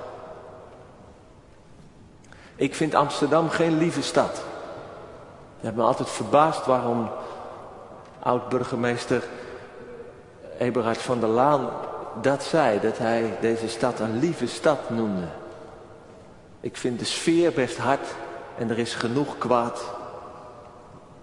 Ik 2.55 2.75
vind 2.75 2.95
Amsterdam 2.95 3.49
geen 3.49 3.77
lieve 3.77 4.01
stad. 4.01 4.43
Ik 5.61 5.67
heb 5.67 5.75
me 5.75 5.83
altijd 5.83 6.09
verbaasd 6.09 6.65
waarom 6.65 7.09
oud-burgemeester 8.19 9.23
Eberhard 10.57 10.97
van 10.97 11.19
der 11.19 11.29
Laan 11.29 11.69
dat 12.21 12.43
zei. 12.43 12.79
Dat 12.79 12.97
hij 12.97 13.37
deze 13.41 13.67
stad 13.67 13.99
een 13.99 14.19
lieve 14.19 14.47
stad 14.47 14.89
noemde. 14.89 15.27
Ik 16.59 16.77
vind 16.77 16.99
de 16.99 17.05
sfeer 17.05 17.51
best 17.51 17.77
hard 17.77 18.07
en 18.57 18.69
er 18.69 18.79
is 18.79 18.93
genoeg 18.93 19.37
kwaad. 19.37 19.83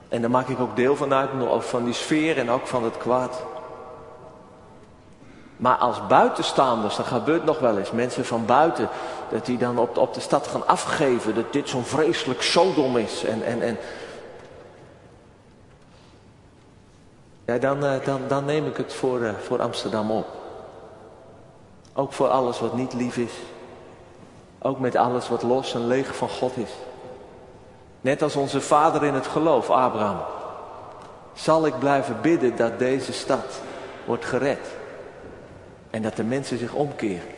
En 0.09 0.21
daar 0.21 0.31
maak 0.31 0.49
ik 0.49 0.61
ook 0.61 0.77
deel 0.77 0.97
van 0.97 1.15
uit, 1.15 1.31
van 1.59 1.85
die 1.85 1.95
sfeer 1.95 2.39
en 2.39 2.51
ook 2.51 2.67
van 2.67 2.85
het 2.85 2.97
kwaad. 2.97 3.43
Maar 5.57 5.77
als 5.77 6.07
buitenstaanders, 6.07 6.97
dan 6.97 7.05
gebeurt 7.05 7.45
nog 7.45 7.59
wel 7.59 7.79
eens, 7.79 7.91
mensen 7.91 8.25
van 8.25 8.47
buiten, 8.47 8.89
dat 9.31 9.47
die 9.47 9.59
dan 9.59 9.79
op, 9.79 9.97
op 9.97 10.15
de 10.15 10.21
stad 10.21 10.47
gaan 10.47 10.67
afgeven 10.67 11.35
dat 11.35 11.53
dit 11.53 11.69
zo'n 11.69 11.85
vreselijk 11.85 12.43
Sodom 12.43 12.97
is. 12.97 13.25
En, 13.25 13.43
en, 13.43 13.63
en 13.63 13.79
ja, 17.49 17.59
dan, 17.59 17.85
eh, 17.85 18.05
dan, 18.05 18.21
dan 18.29 18.45
neem 18.45 18.67
ik 18.67 18.77
het 18.77 18.93
voor, 18.93 19.23
eh, 19.23 19.35
voor 19.35 19.63
Amsterdam 19.63 20.11
op. 20.11 20.27
Ook 21.93 22.13
voor 22.13 22.29
alles 22.29 22.61
wat 22.61 22.77
niet 22.77 22.93
lief 22.93 23.17
is. 23.17 23.33
Ook 24.59 24.79
met 24.79 24.97
alles 24.97 25.29
wat 25.29 25.43
los 25.43 25.75
en 25.75 25.87
leeg 25.87 26.17
van 26.17 26.29
God 26.29 26.57
is. 26.57 26.71
Net 28.01 28.23
als 28.23 28.37
onze 28.37 28.61
vader 28.61 29.05
in 29.05 29.15
het 29.15 29.27
geloof, 29.27 29.71
Abraham. 29.71 30.21
Zal 31.35 31.67
ik 31.67 31.79
blijven 31.79 32.21
bidden 32.21 32.57
dat 32.57 32.79
deze 32.79 33.13
stad 33.13 33.61
wordt 34.05 34.25
gered. 34.25 34.69
En 35.91 36.03
dat 36.03 36.17
de 36.17 36.25
mensen 36.25 36.59
zich 36.59 36.73
omkeren. 36.73 37.29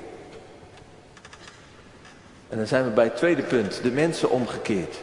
En 2.48 2.56
dan 2.56 2.66
zijn 2.66 2.84
we 2.84 2.90
bij 2.90 3.04
het 3.04 3.16
tweede 3.16 3.42
punt, 3.42 3.82
de 3.82 3.90
mensen 3.90 4.30
omgekeerd. 4.30 5.00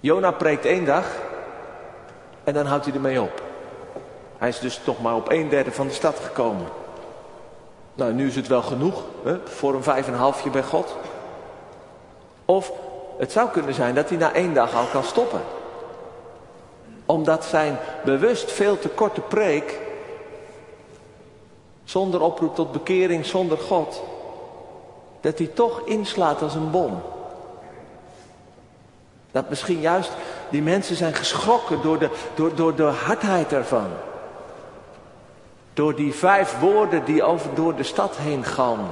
Jona 0.00 0.30
preekt 0.30 0.64
één 0.64 0.84
dag 0.84 1.06
en 2.46 2.54
dan 2.54 2.66
houdt 2.66 2.84
hij 2.84 2.94
ermee 2.94 3.20
op. 3.20 3.42
Hij 4.38 4.48
is 4.48 4.58
dus 4.58 4.80
toch 4.84 5.02
maar 5.02 5.14
op 5.14 5.30
een 5.30 5.48
derde 5.48 5.72
van 5.72 5.86
de 5.86 5.92
stad 5.92 6.18
gekomen. 6.22 6.66
Nou, 7.94 8.12
nu 8.12 8.26
is 8.26 8.36
het 8.36 8.46
wel 8.46 8.62
genoeg 8.62 9.02
hè, 9.24 9.38
voor 9.44 9.74
een 9.74 9.82
vijf 9.82 10.06
en 10.06 10.12
een 10.12 10.18
halfje 10.18 10.50
bij 10.50 10.62
God. 10.62 10.96
Of 12.44 12.72
het 13.18 13.32
zou 13.32 13.50
kunnen 13.50 13.74
zijn 13.74 13.94
dat 13.94 14.08
hij 14.08 14.18
na 14.18 14.32
één 14.32 14.54
dag 14.54 14.74
al 14.74 14.86
kan 14.92 15.04
stoppen. 15.04 15.40
Omdat 17.06 17.44
zijn 17.44 17.78
bewust 18.04 18.52
veel 18.52 18.78
te 18.78 18.88
korte 18.88 19.20
preek 19.20 19.80
zonder 21.84 22.20
oproep 22.20 22.54
tot 22.54 22.72
bekering, 22.72 23.26
zonder 23.26 23.58
God, 23.58 24.02
dat 25.20 25.38
hij 25.38 25.46
toch 25.46 25.80
inslaat 25.84 26.42
als 26.42 26.54
een 26.54 26.70
bom. 26.70 27.00
Dat 29.36 29.48
misschien 29.48 29.80
juist 29.80 30.10
die 30.48 30.62
mensen 30.62 30.96
zijn 30.96 31.14
geschrokken 31.14 31.82
door 31.82 31.98
de, 31.98 32.10
door, 32.34 32.54
door 32.54 32.74
de 32.74 32.82
hardheid 32.82 33.52
ervan. 33.52 33.86
Door 35.72 35.94
die 35.94 36.14
vijf 36.14 36.58
woorden 36.58 37.04
die 37.04 37.22
over 37.22 37.54
door 37.54 37.74
de 37.74 37.82
stad 37.82 38.16
heen 38.16 38.44
gaan. 38.44 38.88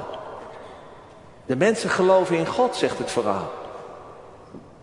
De 1.47 1.57
mensen 1.57 1.91
geloven 1.91 2.37
in 2.37 2.47
God, 2.47 2.77
zegt 2.77 2.99
het 2.99 3.11
verhaal. 3.11 3.51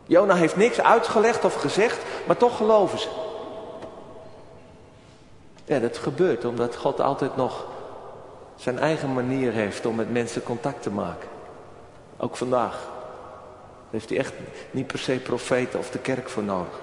Jona 0.06 0.36
heeft 0.36 0.56
niks 0.56 0.82
uitgelegd 0.82 1.46
of 1.46 1.54
gezegd, 1.54 1.98
maar 2.28 2.38
toch 2.38 2.58
geloven 2.58 3.00
ze. 3.00 3.10
Ja, 5.66 5.80
dat 5.80 5.98
gebeurt 5.98 6.46
omdat 6.46 6.76
God 6.76 7.02
altijd 7.02 7.36
nog 7.36 7.66
zijn 8.56 8.80
eigen 8.80 9.14
manier 9.14 9.52
heeft 9.52 9.86
om 9.86 9.96
met 9.96 10.12
mensen 10.12 10.44
contact 10.44 10.82
te 10.82 10.92
maken. 10.92 11.30
Ook 12.18 12.38
vandaag. 12.38 12.91
Heeft 13.92 14.10
hij 14.10 14.18
echt 14.18 14.34
niet 14.72 14.88
per 14.88 15.00
se 15.00 15.14
profeten 15.14 15.80
of 15.80 15.90
de 15.90 16.00
kerk 16.00 16.30
voor 16.30 16.44
nodig. 16.44 16.80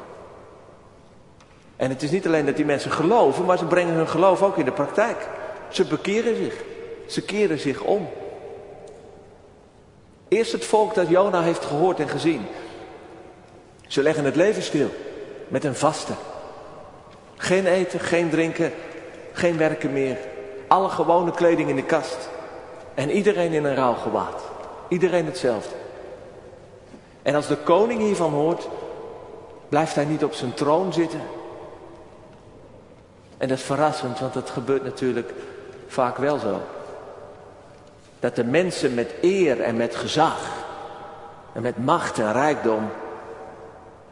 En 1.77 1.89
het 1.89 2.03
is 2.03 2.11
niet 2.11 2.27
alleen 2.27 2.47
dat 2.47 2.57
die 2.57 2.65
mensen 2.65 2.91
geloven, 2.91 3.45
maar 3.45 3.59
ze 3.59 3.65
brengen 3.65 3.95
hun 3.95 4.09
geloof 4.09 4.43
ook 4.43 4.57
in 4.57 4.65
de 4.65 4.73
praktijk. 4.73 5.29
Ze 5.69 5.85
bekeren 5.85 6.37
zich. 6.37 6.55
Ze 7.07 7.23
keren 7.23 7.59
zich 7.59 7.81
om. 7.81 8.09
Eerst 10.29 10.53
het 10.53 10.65
volk 10.65 10.95
dat 10.95 11.09
Jona 11.09 11.43
heeft 11.43 11.65
gehoord 11.65 12.01
en 12.01 12.09
gezien. 12.09 12.47
Ze 13.87 14.03
leggen 14.03 14.25
het 14.25 14.37
leven 14.37 14.63
stil 14.63 14.91
met 15.49 15.65
een 15.65 15.75
vaste. 15.75 16.13
Geen 17.37 17.67
eten, 17.67 18.01
geen 18.01 18.31
drinken, 18.31 18.73
geen 19.33 19.57
werken 19.57 19.93
meer. 19.93 20.17
Alle 20.67 20.89
gewone 20.89 21.31
kleding 21.31 21.69
in 21.69 21.77
de 21.77 21.85
kast. 21.85 22.29
En 22.95 23.11
iedereen 23.11 23.53
in 23.53 23.65
een 23.65 23.75
rouwgewaad. 23.75 24.43
Iedereen 24.89 25.27
hetzelfde. 25.27 25.75
En 27.23 27.35
als 27.35 27.47
de 27.47 27.57
koning 27.57 28.01
hiervan 28.01 28.33
hoort, 28.33 28.69
blijft 29.69 29.95
hij 29.95 30.05
niet 30.05 30.25
op 30.25 30.33
zijn 30.33 30.55
troon 30.55 30.93
zitten. 30.93 31.21
En 33.37 33.49
dat 33.49 33.59
is 33.59 33.65
verrassend, 33.65 34.19
want 34.19 34.33
dat 34.33 34.51
gebeurt 34.51 34.85
natuurlijk 34.85 35.33
vaak 35.87 36.17
wel 36.17 36.39
zo. 36.39 36.61
Dat 38.21 38.37
de 38.37 38.45
mensen 38.45 38.95
met 38.95 39.15
eer 39.21 39.61
en 39.61 39.77
met 39.77 39.97
gezag 39.97 40.49
en 41.53 41.63
met 41.63 41.85
macht 41.85 42.19
en 42.19 42.33
rijkdom, 42.33 42.89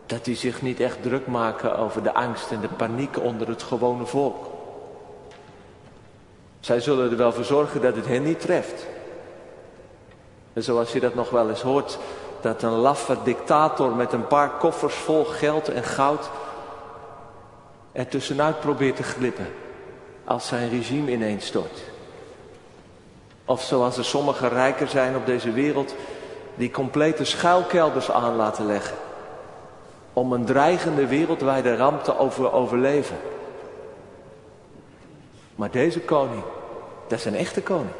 dat 0.07 0.25
die 0.25 0.37
zich 0.37 0.63
niet 0.63 0.81
echt 0.81 1.03
druk 1.03 1.27
maken 1.27 1.79
over 1.79 2.03
de 2.03 2.15
angst 2.15 2.51
en 2.51 2.61
de 2.61 2.69
paniek 2.69 3.21
onder 3.21 3.49
het 3.49 3.63
gewone 3.63 4.07
volk. 4.07 4.47
Zij 6.61 6.81
zullen 6.81 7.11
er 7.11 7.17
wel 7.17 7.33
voor 7.33 7.45
zorgen 7.45 7.81
dat 7.81 7.97
het 7.97 8.07
hen 8.07 8.23
niet 8.23 8.41
treft. 8.41 8.87
En 10.53 10.63
zoals 10.63 10.93
je 10.93 11.01
dat 11.01 11.15
nog 11.15 11.31
wel 11.31 11.49
eens 11.49 11.63
hoort, 11.63 11.99
dat 12.47 12.63
een 12.63 12.79
laffe 12.79 13.17
dictator 13.25 13.95
met 13.95 14.13
een 14.13 14.27
paar 14.27 14.51
koffers 14.51 14.95
vol 14.95 15.25
geld 15.25 15.69
en 15.69 15.85
goud 15.85 16.31
er 17.93 18.09
tussenuit 18.09 18.61
probeert 18.61 18.97
te 18.97 19.03
glippen 19.03 19.49
als 20.25 20.47
zijn 20.47 20.69
regime 20.69 21.13
ineens 21.13 21.47
stort. 21.47 21.83
Of 23.45 23.63
zoals 23.63 23.97
er 23.97 24.05
sommige 24.05 24.49
rijken 24.49 24.89
zijn 24.89 25.17
op 25.17 25.27
deze 25.27 25.53
wereld 25.53 25.95
die 26.55 26.71
complete 26.71 27.25
schuilkelders 27.25 28.11
aan 28.11 28.37
laten 28.37 28.67
leggen 28.67 28.97
om 30.13 30.33
een 30.33 30.45
dreigende 30.45 31.07
wereldwijde 31.07 31.77
ramp 31.77 32.05
te 32.05 32.19
over 32.19 32.53
overleven. 32.53 33.17
Maar 35.55 35.71
deze 35.71 36.01
koning, 36.01 36.43
dat 37.09 37.19
is 37.19 37.25
een 37.25 37.37
echte 37.37 37.63
koning. 37.63 37.95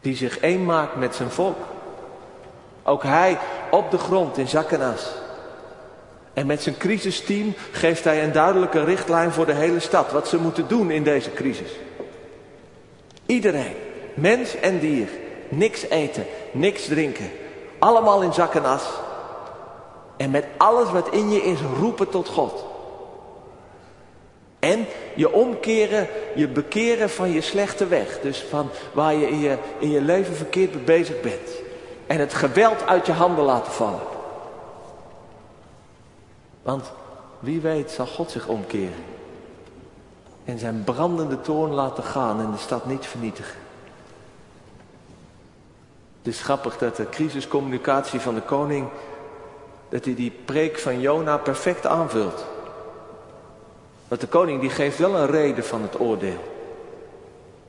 Die 0.00 0.16
zich 0.16 0.38
één 0.38 0.64
maakt 0.64 0.96
met 0.96 1.14
zijn 1.14 1.30
volk. 1.30 1.74
Ook 2.88 3.02
hij 3.02 3.38
op 3.70 3.90
de 3.90 3.98
grond 3.98 4.38
in 4.38 4.48
Zakkenas. 4.48 5.14
En 6.32 6.46
met 6.46 6.62
zijn 6.62 6.76
crisisteam 6.76 7.54
geeft 7.72 8.04
hij 8.04 8.24
een 8.24 8.32
duidelijke 8.32 8.84
richtlijn 8.84 9.32
voor 9.32 9.46
de 9.46 9.54
hele 9.54 9.80
stad. 9.80 10.10
Wat 10.12 10.28
ze 10.28 10.36
moeten 10.36 10.68
doen 10.68 10.90
in 10.90 11.02
deze 11.02 11.32
crisis. 11.32 11.70
Iedereen, 13.26 13.74
mens 14.14 14.56
en 14.56 14.78
dier. 14.78 15.08
Niks 15.48 15.88
eten, 15.88 16.26
niks 16.52 16.84
drinken. 16.84 17.30
Allemaal 17.78 18.22
in 18.22 18.32
Zakkenas. 18.32 18.82
En 20.16 20.30
met 20.30 20.44
alles 20.56 20.90
wat 20.90 21.08
in 21.10 21.30
je 21.30 21.42
is 21.42 21.58
roepen 21.78 22.08
tot 22.08 22.28
God. 22.28 22.64
En 24.58 24.86
je 25.14 25.32
omkeren, 25.32 26.08
je 26.34 26.48
bekeren 26.48 27.10
van 27.10 27.32
je 27.32 27.40
slechte 27.40 27.86
weg. 27.86 28.20
Dus 28.20 28.44
van 28.50 28.70
waar 28.92 29.14
je 29.14 29.28
in 29.28 29.40
je, 29.40 29.56
in 29.78 29.90
je 29.90 30.00
leven 30.00 30.34
verkeerd 30.34 30.84
bezig 30.84 31.20
bent. 31.20 31.55
En 32.06 32.18
het 32.18 32.34
geweld 32.34 32.86
uit 32.86 33.06
je 33.06 33.12
handen 33.12 33.44
laten 33.44 33.72
vallen. 33.72 34.00
Want 36.62 36.92
wie 37.38 37.60
weet 37.60 37.90
zal 37.90 38.06
God 38.06 38.30
zich 38.30 38.46
omkeren. 38.46 39.04
En 40.44 40.58
zijn 40.58 40.84
brandende 40.84 41.40
toorn 41.40 41.72
laten 41.72 42.04
gaan 42.04 42.40
en 42.40 42.50
de 42.50 42.58
stad 42.58 42.86
niet 42.86 43.06
vernietigen. 43.06 43.58
Het 46.18 46.34
is 46.34 46.42
grappig 46.42 46.78
dat 46.78 46.96
de 46.96 47.08
crisiscommunicatie 47.08 48.20
van 48.20 48.34
de 48.34 48.40
koning 48.40 48.88
dat 49.88 50.04
hij 50.04 50.14
die 50.14 50.32
preek 50.44 50.78
van 50.78 51.00
Jona 51.00 51.36
perfect 51.36 51.86
aanvult. 51.86 52.46
Want 54.08 54.20
de 54.20 54.26
koning 54.26 54.60
die 54.60 54.70
geeft 54.70 54.98
wel 54.98 55.16
een 55.16 55.26
reden 55.26 55.64
van 55.64 55.82
het 55.82 56.00
oordeel. 56.00 56.54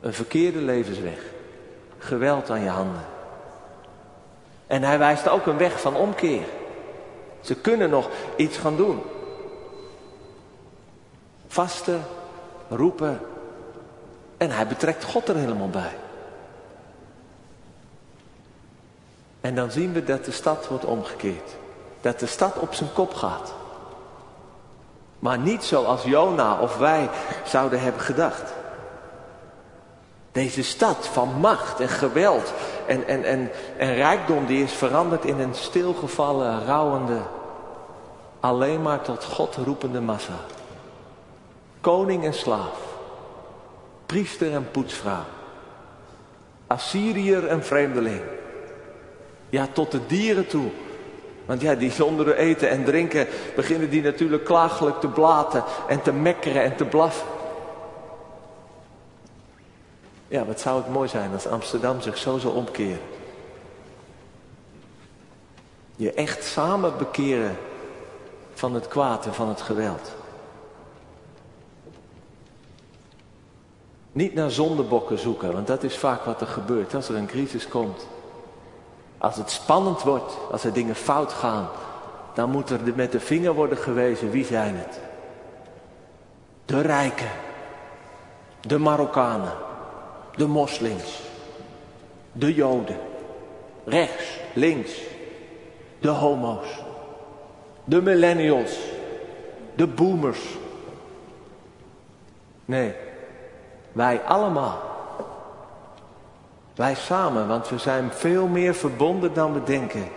Een 0.02 0.14
verkeerde 0.14 0.60
levensweg. 0.60 1.20
Geweld 1.98 2.50
aan 2.50 2.64
je 2.64 2.70
handen. 2.70 3.06
En 4.68 4.84
hij 4.84 4.98
wijst 5.00 5.30
ook 5.30 5.46
een 5.46 5.58
weg 5.58 5.82
van 5.82 5.96
omkeer. 5.96 6.44
Ze 7.42 7.56
kunnen 7.56 7.90
nog 7.90 8.10
iets 8.36 8.58
gaan 8.58 8.76
doen. 8.76 9.02
Vasten, 11.48 12.04
roepen. 12.70 13.20
En 14.38 14.52
hij 14.52 14.68
betrekt 14.68 15.04
God 15.04 15.28
er 15.28 15.36
helemaal 15.36 15.70
bij. 15.70 15.96
En 19.42 19.56
dan 19.56 19.72
zien 19.72 19.94
we 19.94 20.04
dat 20.04 20.26
de 20.26 20.32
stad 20.32 20.68
wordt 20.68 20.86
omgekeerd. 20.86 21.56
Dat 22.02 22.20
de 22.20 22.26
stad 22.26 22.60
op 22.60 22.74
zijn 22.74 22.94
kop 22.94 23.14
gaat. 23.14 23.54
Maar 25.20 25.38
niet 25.38 25.64
zoals 25.64 26.04
Jona 26.04 26.60
of 26.60 26.78
wij 26.78 27.10
zouden 27.46 27.82
hebben 27.82 28.02
gedacht. 28.02 28.54
Deze 30.38 30.64
stad 30.64 31.08
van 31.12 31.30
macht 31.40 31.80
en 31.80 31.90
geweld 31.90 32.54
en, 32.88 33.08
en, 33.08 33.24
en, 33.24 33.52
en 33.78 33.96
rijkdom 33.96 34.46
die 34.46 34.64
is 34.64 34.72
veranderd 34.72 35.26
in 35.26 35.40
een 35.40 35.54
stilgevallen, 35.54 36.66
rouwende, 36.66 37.20
alleen 38.40 38.82
maar 38.82 39.02
tot 39.02 39.24
God 39.24 39.56
roepende 39.56 40.02
massa. 40.02 40.40
Koning 41.82 42.24
en 42.24 42.34
slaaf, 42.34 42.80
priester 44.06 44.54
en 44.54 44.72
poetsvrouw, 44.72 45.26
Assyriër 46.68 47.48
en 47.48 47.64
vreemdeling. 47.64 48.22
Ja, 49.50 49.68
tot 49.74 49.92
de 49.92 50.06
dieren 50.08 50.48
toe. 50.48 50.70
Want 51.46 51.62
ja, 51.62 51.76
die 51.76 51.92
zonder 51.92 52.36
eten 52.36 52.70
en 52.70 52.84
drinken 52.84 53.28
beginnen 53.56 53.90
die 53.90 54.02
natuurlijk 54.02 54.46
klagelijk 54.46 55.00
te 55.00 55.08
blaten 55.08 55.64
en 55.88 56.02
te 56.02 56.12
mekkeren 56.12 56.64
en 56.64 56.76
te 56.76 56.86
blaffen. 56.86 57.37
Ja, 60.28 60.46
wat 60.46 60.60
zou 60.60 60.82
het 60.82 60.90
mooi 60.90 61.10
zijn 61.10 61.34
als 61.34 61.48
Amsterdam 61.48 62.02
zich 62.02 62.18
zo 62.18 62.38
zou 62.38 62.56
omkeren. 62.56 63.00
Je 65.96 66.14
echt 66.14 66.44
samen 66.44 66.98
bekeren 66.98 67.58
van 68.54 68.74
het 68.74 68.88
kwaad 68.88 69.26
en 69.26 69.34
van 69.34 69.48
het 69.50 69.62
geweld. 69.62 70.16
Niet 74.12 74.34
naar 74.34 74.52
zondebokken 74.52 75.20
zoeken, 75.20 75.54
want 75.54 75.68
dat 75.68 75.84
is 75.84 75.98
vaak 75.98 76.24
wat 76.24 76.42
er 76.42 76.48
gebeurt 76.48 76.94
als 76.94 77.10
er 77.10 77.16
een 77.16 77.26
crisis 77.26 77.68
komt. 77.68 78.08
Als 79.18 79.36
het 79.36 79.52
spannend 79.52 80.02
wordt, 80.02 80.38
als 80.52 80.64
er 80.64 80.74
dingen 80.74 80.96
fout 80.96 81.34
gaan, 81.34 81.68
dan 82.34 82.50
moet 82.50 82.70
er 82.70 82.80
met 82.96 83.12
de 83.12 83.20
vinger 83.20 83.54
worden 83.54 83.78
gewezen 83.78 84.30
wie 84.30 84.46
zijn 84.46 84.76
het. 84.76 85.00
De 86.66 86.82
rijken, 86.82 87.32
de 88.62 88.78
Marokkanen, 88.78 89.54
de 90.38 90.48
moslims, 90.48 91.22
de 92.32 92.54
joden, 92.54 92.98
rechts, 93.86 94.40
links, 94.54 94.92
de 96.00 96.10
homo's, 96.10 96.68
de 97.84 98.02
millennials, 98.02 98.80
de 99.76 99.88
boomers. 99.88 100.40
Nee, 102.66 102.94
wij 103.92 104.22
allemaal. 104.22 104.82
Wij 106.76 106.96
samen, 106.96 107.48
want 107.48 107.70
we 107.70 107.78
zijn 107.78 108.12
veel 108.12 108.48
meer 108.48 108.76
verbonden 108.76 109.34
dan 109.34 109.54
we 109.54 109.64
denken. 109.64 110.08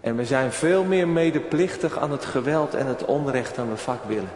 En 0.00 0.16
we 0.16 0.24
zijn 0.24 0.52
veel 0.52 0.84
meer 0.84 1.08
medeplichtig 1.08 1.98
aan 1.98 2.10
het 2.10 2.24
geweld 2.24 2.74
en 2.74 2.86
het 2.86 3.04
onrecht 3.04 3.54
dan 3.54 3.68
we 3.68 3.76
vaak 3.76 4.04
willen. 4.06 4.30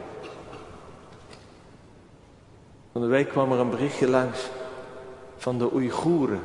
Van 2.96 3.04
de 3.04 3.10
week 3.10 3.28
kwam 3.28 3.52
er 3.52 3.58
een 3.58 3.70
berichtje 3.70 4.08
langs 4.08 4.48
van 5.36 5.58
de 5.58 5.72
Oeigoeren. 5.74 6.40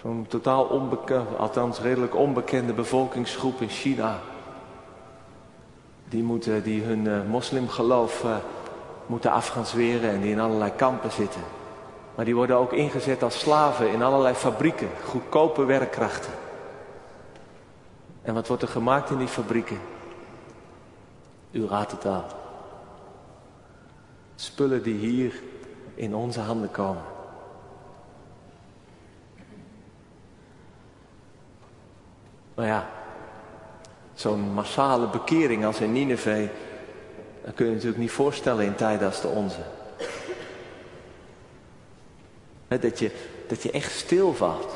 Zo'n 0.00 0.26
totaal 0.28 0.64
onbekende, 0.64 1.36
althans 1.36 1.80
redelijk 1.80 2.16
onbekende 2.16 2.72
bevolkingsgroep 2.72 3.60
in 3.60 3.68
China. 3.68 4.18
Die, 6.08 6.22
moeten, 6.22 6.62
die 6.62 6.82
hun 6.82 7.04
uh, 7.04 7.24
moslimgeloof 7.28 8.24
uh, 8.24 8.36
moeten 9.06 9.30
af 9.30 9.48
gaan 9.48 9.66
zweren 9.66 10.10
en 10.10 10.20
die 10.20 10.30
in 10.30 10.40
allerlei 10.40 10.72
kampen 10.76 11.10
zitten. 11.12 11.42
Maar 12.14 12.24
die 12.24 12.34
worden 12.34 12.56
ook 12.56 12.72
ingezet 12.72 13.22
als 13.22 13.38
slaven 13.38 13.92
in 13.92 14.02
allerlei 14.02 14.34
fabrieken, 14.34 14.90
goedkope 15.04 15.64
werkkrachten. 15.64 16.32
En 18.22 18.34
wat 18.34 18.48
wordt 18.48 18.62
er 18.62 18.68
gemaakt 18.68 19.10
in 19.10 19.18
die 19.18 19.28
fabrieken? 19.28 19.80
U 21.50 21.66
raadt 21.66 21.90
het 21.90 22.06
al. 22.06 22.24
Spullen 24.40 24.82
die 24.82 24.94
hier 24.94 25.42
in 25.94 26.14
onze 26.14 26.40
handen 26.40 26.70
komen. 26.70 27.02
Nou 32.54 32.68
ja, 32.68 32.88
zo'n 34.14 34.52
massale 34.52 35.06
bekering 35.08 35.64
als 35.64 35.80
in 35.80 35.92
Nineveh, 35.92 36.48
dat 37.44 37.54
kun 37.54 37.66
je 37.66 37.72
natuurlijk 37.72 38.00
niet 38.00 38.10
voorstellen 38.10 38.64
in 38.64 38.74
tijden 38.74 39.06
als 39.06 39.20
de 39.20 39.28
onze. 39.28 39.60
Dat 42.68 42.98
je, 42.98 43.10
dat 43.48 43.62
je 43.62 43.70
echt 43.70 43.92
stilvalt. 43.92 44.72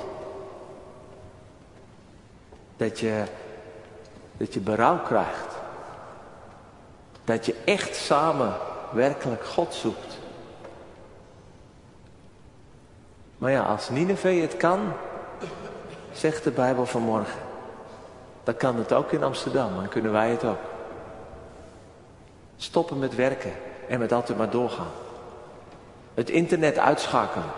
Dat 2.76 3.00
je, 3.00 3.24
dat 4.36 4.54
je 4.54 4.60
berouw 4.60 4.98
krijgt. 4.98 5.54
Dat 7.24 7.46
je 7.46 7.54
echt 7.64 7.94
samen 7.94 8.70
werkelijk 8.92 9.44
God 9.44 9.74
zoekt. 9.74 10.18
Maar 13.38 13.50
ja, 13.50 13.62
als 13.62 13.90
Nineveh 13.90 14.40
het 14.40 14.56
kan, 14.56 14.92
zegt 16.12 16.44
de 16.44 16.50
Bijbel 16.50 16.86
vanmorgen, 16.86 17.40
dan 18.44 18.56
kan 18.56 18.76
het 18.76 18.92
ook 18.92 19.12
in 19.12 19.22
Amsterdam, 19.22 19.74
dan 19.74 19.88
kunnen 19.88 20.12
wij 20.12 20.30
het 20.30 20.44
ook. 20.44 20.58
Stoppen 22.56 22.98
met 22.98 23.14
werken 23.14 23.52
en 23.88 23.98
met 23.98 24.12
altijd 24.12 24.38
maar 24.38 24.50
doorgaan. 24.50 24.90
Het 26.14 26.30
internet 26.30 26.78
uitschakelen. 26.78 27.50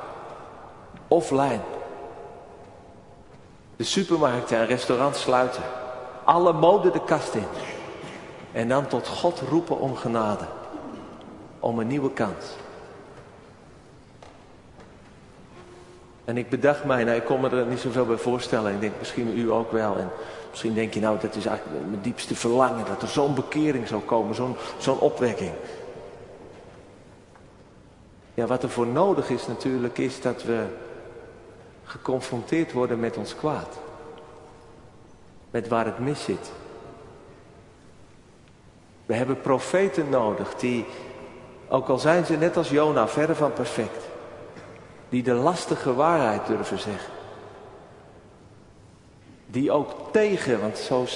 Offline. 1.09 1.61
De 3.77 3.85
supermarkten 3.85 4.59
en 4.59 4.66
restaurants 4.66 5.20
sluiten. 5.20 5.62
Alle 6.25 6.53
mode 6.53 6.90
de 6.90 7.05
kast 7.05 7.35
in. 7.35 7.47
En 8.53 8.68
dan 8.68 8.87
tot 8.87 9.09
God 9.09 9.40
roepen 9.49 9.79
om 9.79 9.97
genade. 9.97 10.44
Om 11.64 11.79
een 11.79 11.87
nieuwe 11.87 12.12
kans. 12.12 12.44
En 16.24 16.37
ik 16.37 16.48
bedacht 16.48 16.85
mij, 16.85 17.05
nou 17.05 17.16
ik 17.16 17.24
kon 17.24 17.40
me 17.40 17.48
er 17.48 17.66
niet 17.66 17.79
zoveel 17.79 18.07
bij 18.07 18.16
voorstellen. 18.16 18.74
Ik 18.74 18.81
denk 18.81 18.92
misschien 18.98 19.38
u 19.38 19.50
ook 19.50 19.72
wel. 19.72 19.96
En 19.96 20.11
misschien 20.50 20.74
denk 20.74 20.94
je 20.94 21.00
nou, 21.00 21.18
dat 21.20 21.35
is 21.35 21.46
eigenlijk 21.46 21.87
mijn 21.88 22.03
diepste 22.03 22.35
verlangen. 22.35 22.87
Dat 22.87 23.03
er 23.03 23.09
zo'n 23.09 23.35
bekering 23.35 23.88
zou 23.88 24.03
komen, 24.03 24.35
zo'n 24.35 24.57
zo'n 24.79 24.98
opwekking. 24.98 25.53
Ja, 28.35 28.46
wat 28.46 28.62
er 28.62 28.70
voor 28.70 28.87
nodig 28.87 29.31
is 29.31 29.46
natuurlijk, 29.46 29.98
is 29.98 30.20
dat 30.20 30.42
we 30.42 30.64
geconfronteerd 31.85 32.72
worden 32.72 33.00
met 33.00 33.16
ons 33.16 33.37
kwaad. 33.37 33.79
Met 35.50 35.68
waar 35.68 35.85
het 35.85 35.98
mis 35.98 36.24
zit. 36.24 36.53
We 39.07 39.14
hebben 39.14 39.40
profeten 39.40 40.09
nodig 40.09 40.55
die, 40.55 40.87
ook 41.75 41.89
al 41.89 41.99
zijn 41.99 42.27
ze 42.27 42.37
net 42.37 42.57
als 42.57 42.69
Jona, 42.69 43.09
verre 43.09 43.35
van 43.35 43.53
perfect, 43.53 44.05
die 45.09 45.23
de 45.23 45.33
lastige 45.33 45.95
waarheid 45.95 46.47
durven 46.47 46.79
zeggen. 46.79 47.13
Die 49.47 49.73
ook 49.73 49.93
tegen, 50.13 50.61
want 50.61 50.79
zo, 50.79 51.07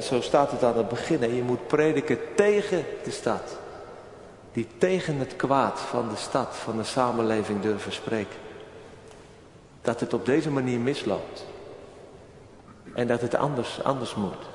zo 0.00 0.20
staat 0.20 0.50
het 0.50 0.64
aan 0.64 0.76
het 0.76 0.88
begin, 0.88 1.22
en 1.22 1.34
je 1.34 1.42
moet 1.42 1.66
prediken 1.66 2.18
tegen 2.34 2.84
de 3.04 3.10
stad. 3.10 3.58
Die 4.52 4.66
tegen 4.78 5.18
het 5.18 5.36
kwaad 5.36 5.80
van 5.80 6.08
de 6.08 6.16
stad, 6.16 6.56
van 6.56 6.76
de 6.76 6.84
samenleving 6.84 7.60
durven 7.60 7.92
spreken 7.92 8.36
dat 9.82 10.00
het 10.00 10.14
op 10.14 10.26
deze 10.26 10.50
manier 10.50 10.78
misloopt. 10.78 11.44
En 12.94 13.06
dat 13.06 13.20
het 13.20 13.34
anders, 13.34 13.82
anders 13.82 14.14
moet. 14.14 14.50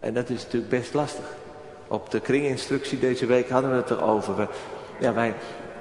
En 0.00 0.14
dat 0.14 0.28
is 0.28 0.42
natuurlijk 0.42 0.70
best 0.70 0.94
lastig. 0.94 1.44
Op 1.88 2.10
de 2.10 2.20
kringinstructie 2.20 2.98
deze 2.98 3.26
week 3.26 3.48
hadden 3.48 3.70
we 3.70 3.76
het 3.76 3.90
erover. 3.90 4.36
We, 4.36 4.46
ja, 5.00 5.12
wij, 5.12 5.34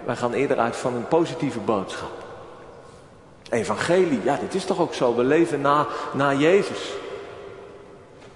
wij 0.06 0.15
gaan 0.15 0.34
eerder 0.34 0.58
uit 0.58 0.76
van 0.76 0.94
een 0.94 1.08
positieve 1.08 1.60
boodschap. 1.60 2.24
Evangelie, 3.50 4.20
ja, 4.24 4.38
dit 4.38 4.54
is 4.54 4.65
toch 4.65 4.80
ook 4.80 4.94
zo. 4.94 5.15
We 5.15 5.24
leven 5.24 5.62
na, 5.62 5.88
na 6.13 6.34
Jezus. 6.34 6.94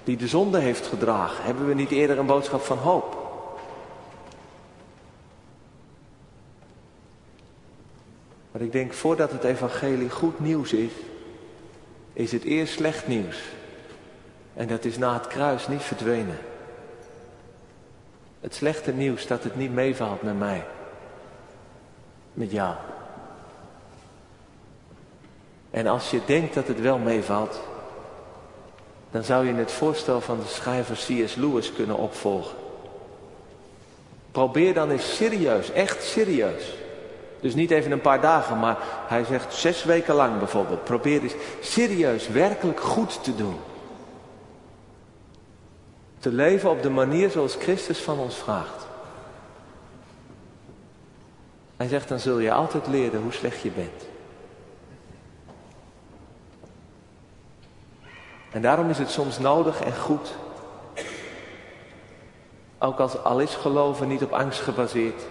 Die 0.03 0.17
de 0.17 0.27
zonde 0.27 0.57
heeft 0.57 0.87
gedragen. 0.87 1.43
Hebben 1.43 1.67
we 1.67 1.73
niet 1.73 1.91
eerder 1.91 2.19
een 2.19 2.25
boodschap 2.25 2.61
van 2.61 2.77
hoop? 2.77 3.17
Maar 8.51 8.61
ik 8.61 8.71
denk 8.71 8.93
voordat 8.93 9.31
het 9.31 9.43
evangelie 9.43 10.09
goed 10.09 10.39
nieuws 10.39 10.73
is, 10.73 10.91
is 12.13 12.31
het 12.31 12.43
eerst 12.43 12.73
slecht 12.73 13.07
nieuws. 13.07 13.37
En 14.53 14.67
dat 14.67 14.85
is 14.85 14.97
na 14.97 15.13
het 15.13 15.27
kruis 15.27 15.67
niet 15.67 15.81
verdwenen. 15.81 16.37
Het 18.41 18.55
slechte 18.55 18.91
nieuws 18.91 19.27
dat 19.27 19.43
het 19.43 19.55
niet 19.55 19.73
meevalt 19.73 20.21
met 20.21 20.39
mij. 20.39 20.65
Met 22.33 22.51
jou. 22.51 22.75
En 25.71 25.87
als 25.87 26.11
je 26.11 26.21
denkt 26.25 26.53
dat 26.53 26.67
het 26.67 26.81
wel 26.81 26.97
meevalt, 26.97 27.59
dan 29.11 29.23
zou 29.23 29.47
je 29.47 29.53
het 29.53 29.71
voorstel 29.71 30.21
van 30.21 30.39
de 30.39 30.47
schrijver 30.47 30.95
C.S. 30.95 31.35
Lewis 31.35 31.73
kunnen 31.73 31.97
opvolgen. 31.97 32.57
Probeer 34.31 34.73
dan 34.73 34.89
eens 34.89 35.15
serieus, 35.15 35.71
echt 35.71 36.03
serieus. 36.03 36.73
Dus 37.39 37.53
niet 37.53 37.71
even 37.71 37.91
een 37.91 38.01
paar 38.01 38.21
dagen, 38.21 38.59
maar 38.59 38.77
hij 39.07 39.23
zegt 39.23 39.53
zes 39.53 39.83
weken 39.83 40.15
lang 40.15 40.37
bijvoorbeeld. 40.37 40.83
Probeer 40.83 41.21
eens 41.21 41.33
serieus, 41.61 42.27
werkelijk 42.27 42.79
goed 42.79 43.23
te 43.23 43.35
doen. 43.35 43.55
Te 46.19 46.31
leven 46.31 46.69
op 46.69 46.81
de 46.81 46.89
manier 46.89 47.29
zoals 47.29 47.55
Christus 47.55 47.99
van 47.99 48.19
ons 48.19 48.35
vraagt. 48.35 48.87
Hij 51.77 51.87
zegt, 51.87 52.07
dan 52.07 52.19
zul 52.19 52.39
je 52.39 52.51
altijd 52.51 52.87
leren 52.87 53.21
hoe 53.21 53.31
slecht 53.31 53.61
je 53.61 53.71
bent. 53.71 54.07
En 58.51 58.61
daarom 58.61 58.89
is 58.89 58.97
het 58.97 59.09
soms 59.09 59.39
nodig 59.39 59.81
en 59.81 59.95
goed. 59.95 60.35
Ook 62.77 62.99
als 62.99 63.23
al 63.23 63.39
is 63.39 63.55
geloven 63.55 64.07
niet 64.07 64.23
op 64.23 64.31
angst 64.31 64.59
gebaseerd. 64.59 65.21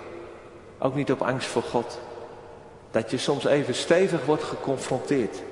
Ook 0.78 0.94
niet 0.94 1.12
op 1.12 1.22
angst 1.22 1.48
voor 1.48 1.62
God. 1.62 1.98
Dat 2.90 3.10
je 3.10 3.18
soms 3.18 3.44
even 3.44 3.74
stevig 3.74 4.24
wordt 4.24 4.44
geconfronteerd. 4.44 5.42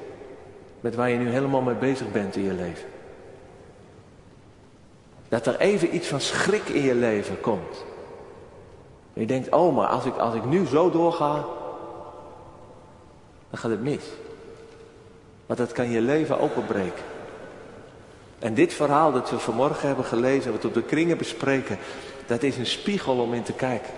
Met 0.80 0.94
waar 0.94 1.10
je 1.10 1.18
nu 1.18 1.28
helemaal 1.28 1.60
mee 1.60 1.74
bezig 1.74 2.12
bent 2.12 2.36
in 2.36 2.42
je 2.42 2.52
leven. 2.52 2.88
Dat 5.28 5.46
er 5.46 5.58
even 5.58 5.94
iets 5.94 6.08
van 6.08 6.20
schrik 6.20 6.68
in 6.68 6.82
je 6.82 6.94
leven 6.94 7.40
komt. 7.40 7.84
En 9.14 9.20
je 9.20 9.26
denkt, 9.26 9.52
oh 9.52 9.76
maar 9.76 9.86
als 9.86 10.04
ik, 10.04 10.16
als 10.16 10.34
ik 10.34 10.44
nu 10.44 10.66
zo 10.66 10.90
doorga. 10.90 11.44
Dan 13.50 13.58
gaat 13.58 13.70
het 13.70 13.82
mis. 13.82 14.04
Want 15.46 15.58
dat 15.58 15.72
kan 15.72 15.90
je 15.90 16.00
leven 16.00 16.40
openbreken. 16.40 17.04
En 18.38 18.54
dit 18.54 18.74
verhaal 18.74 19.12
dat 19.12 19.30
we 19.30 19.38
vanmorgen 19.38 19.86
hebben 19.86 20.04
gelezen, 20.04 20.52
wat 20.52 20.62
we 20.62 20.68
op 20.68 20.74
de 20.74 20.82
kringen 20.82 21.18
bespreken, 21.18 21.78
dat 22.26 22.42
is 22.42 22.56
een 22.56 22.66
spiegel 22.66 23.18
om 23.18 23.34
in 23.34 23.42
te 23.42 23.52
kijken. 23.52 23.92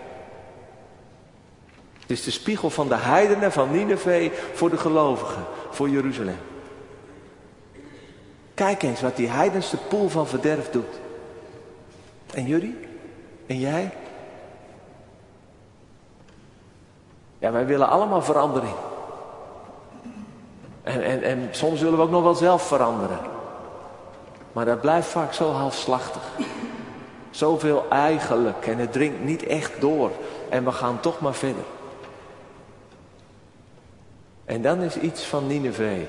Het 2.00 2.10
is 2.10 2.24
de 2.24 2.30
spiegel 2.30 2.70
van 2.70 2.88
de 2.88 2.96
heidenen 2.96 3.52
van 3.52 3.70
Nineveh 3.70 4.32
voor 4.52 4.70
de 4.70 4.76
gelovigen, 4.76 5.44
voor 5.70 5.88
Jeruzalem. 5.88 6.38
Kijk 8.54 8.82
eens 8.82 9.00
wat 9.00 9.16
die 9.16 9.28
heidenste 9.28 9.76
poel 9.76 10.08
van 10.08 10.26
verderf 10.26 10.70
doet. 10.70 11.00
En 12.34 12.46
jullie? 12.46 12.78
En 13.46 13.58
jij? 13.58 13.92
Ja, 17.38 17.52
wij 17.52 17.66
willen 17.66 17.88
allemaal 17.88 18.22
verandering. 18.22 18.74
En, 20.82 21.02
en, 21.02 21.22
en 21.22 21.48
soms 21.50 21.80
willen 21.80 21.98
we 21.98 22.04
ook 22.04 22.10
nog 22.10 22.22
wel 22.22 22.34
zelf 22.34 22.62
veranderen. 22.62 23.18
Maar 24.52 24.64
dat 24.64 24.80
blijft 24.80 25.08
vaak 25.08 25.32
zo 25.32 25.50
halfslachtig. 25.50 26.22
Zoveel 27.30 27.84
eigenlijk 27.88 28.66
en 28.66 28.78
het 28.78 28.92
dringt 28.92 29.24
niet 29.24 29.42
echt 29.42 29.80
door. 29.80 30.10
En 30.48 30.64
we 30.64 30.72
gaan 30.72 31.00
toch 31.00 31.20
maar 31.20 31.34
verder. 31.34 31.64
En 34.44 34.62
dan 34.62 34.80
is 34.80 34.96
iets 34.96 35.24
van 35.24 35.46
Nineveh. 35.46 36.06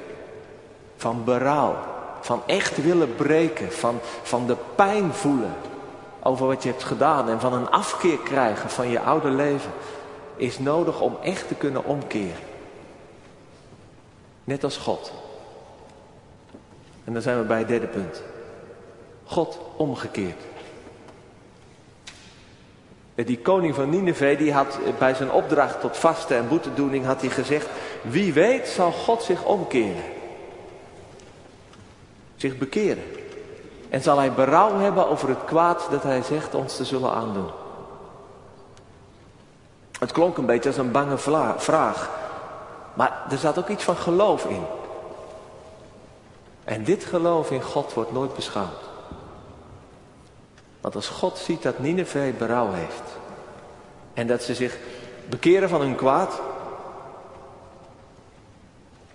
Van 0.95 1.23
berouw. 1.23 1.75
Van 2.21 2.41
echt 2.45 2.83
willen 2.83 3.15
breken. 3.15 3.71
Van, 3.71 3.99
van 4.23 4.47
de 4.47 4.55
pijn 4.75 5.13
voelen. 5.13 5.53
Over 6.23 6.47
wat 6.47 6.63
je 6.63 6.69
hebt 6.69 6.83
gedaan. 6.83 7.29
En 7.29 7.39
van 7.39 7.53
een 7.53 7.69
afkeer 7.69 8.17
krijgen 8.17 8.69
van 8.69 8.89
je 8.89 8.99
oude 8.99 9.29
leven. 9.29 9.71
Is 10.35 10.59
nodig 10.59 11.01
om 11.01 11.17
echt 11.21 11.47
te 11.47 11.55
kunnen 11.55 11.85
omkeren. 11.85 12.47
Net 14.43 14.63
als 14.63 14.77
God. 14.77 15.11
En 17.03 17.13
dan 17.13 17.21
zijn 17.21 17.37
we 17.37 17.43
bij 17.43 17.59
het 17.59 17.67
derde 17.67 17.87
punt. 17.87 18.23
God 19.25 19.59
omgekeerd. 19.75 20.43
Die 23.15 23.39
koning 23.39 23.75
van 23.75 23.89
Nineveh 23.89 24.37
die 24.37 24.53
had 24.53 24.79
bij 24.99 25.13
zijn 25.13 25.31
opdracht 25.31 25.81
tot 25.81 25.97
vasten 25.97 26.37
en 26.37 26.47
boetedoening 26.47 27.05
had 27.05 27.21
hij 27.21 27.29
gezegd, 27.29 27.67
wie 28.01 28.33
weet 28.33 28.67
zal 28.67 28.91
God 28.91 29.23
zich 29.23 29.45
omkeren. 29.45 30.03
Zich 32.35 32.57
bekeren. 32.57 33.03
En 33.89 34.01
zal 34.01 34.17
hij 34.17 34.33
berouw 34.33 34.77
hebben 34.77 35.09
over 35.09 35.29
het 35.29 35.45
kwaad 35.45 35.87
dat 35.91 36.03
hij 36.03 36.21
zegt 36.21 36.55
ons 36.55 36.75
te 36.75 36.85
zullen 36.85 37.13
aandoen. 37.13 37.49
Het 39.99 40.11
klonk 40.11 40.37
een 40.37 40.45
beetje 40.45 40.69
als 40.69 40.77
een 40.77 40.91
bange 40.91 41.17
vraag. 41.57 42.09
Maar 42.93 43.25
er 43.29 43.37
zat 43.37 43.59
ook 43.59 43.67
iets 43.67 43.83
van 43.83 43.95
geloof 43.95 44.45
in. 44.45 44.63
En 46.63 46.83
dit 46.83 47.03
geloof 47.03 47.51
in 47.51 47.61
God 47.61 47.93
wordt 47.93 48.11
nooit 48.11 48.35
beschouwd. 48.35 48.87
Want 50.81 50.95
als 50.95 51.07
God 51.07 51.37
ziet 51.37 51.61
dat 51.61 51.79
Nineveh 51.79 52.37
berouw 52.37 52.71
heeft. 52.71 53.17
En 54.13 54.27
dat 54.27 54.43
ze 54.43 54.55
zich 54.55 54.77
bekeren 55.29 55.69
van 55.69 55.81
hun 55.81 55.95
kwaad. 55.95 56.41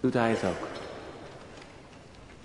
Doet 0.00 0.14
hij 0.14 0.30
het 0.30 0.44
ook. 0.44 0.73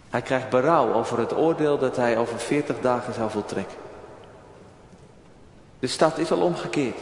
Hij 0.09 0.21
krijgt 0.21 0.49
berouw 0.49 0.93
over 0.93 1.19
het 1.19 1.35
oordeel 1.35 1.77
dat 1.77 1.95
hij 1.95 2.17
over 2.17 2.39
40 2.39 2.79
dagen 2.81 3.13
zou 3.13 3.29
voltrekken. 3.29 3.77
De 5.79 5.87
stad 5.87 6.17
is 6.17 6.31
al 6.31 6.41
omgekeerd. 6.41 6.97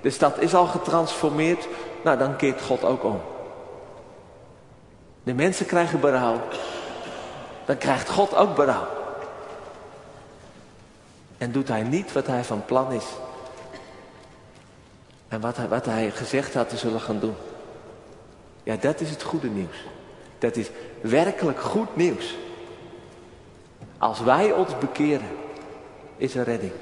De 0.00 0.10
stad 0.10 0.38
is 0.38 0.54
al 0.54 0.66
getransformeerd. 0.66 1.68
Nou, 2.04 2.18
dan 2.18 2.36
keert 2.36 2.62
God 2.62 2.84
ook 2.84 3.04
om. 3.04 3.20
De 5.22 5.34
mensen 5.34 5.66
krijgen 5.66 6.00
berouw. 6.00 6.40
Dan 7.64 7.78
krijgt 7.78 8.08
God 8.08 8.34
ook 8.34 8.54
berouw. 8.54 8.86
En 11.38 11.52
doet 11.52 11.68
hij 11.68 11.82
niet 11.82 12.12
wat 12.12 12.26
hij 12.26 12.44
van 12.44 12.64
plan 12.64 12.92
is. 12.92 13.06
En 15.28 15.40
wat 15.40 15.56
hij, 15.56 15.68
wat 15.68 15.84
hij 15.84 16.10
gezegd 16.10 16.54
had 16.54 16.68
te 16.68 16.76
zullen 16.76 17.00
gaan 17.00 17.18
doen. 17.18 17.34
Ja, 18.62 18.76
dat 18.76 19.00
is 19.00 19.10
het 19.10 19.22
goede 19.22 19.48
nieuws. 19.48 19.84
Dat 20.40 20.56
is 20.56 20.70
werkelijk 21.00 21.60
goed 21.60 21.96
nieuws. 21.96 22.36
Als 23.98 24.20
wij 24.20 24.52
ons 24.52 24.78
bekeren, 24.78 25.28
is 26.16 26.34
er 26.34 26.44
redding. 26.44 26.72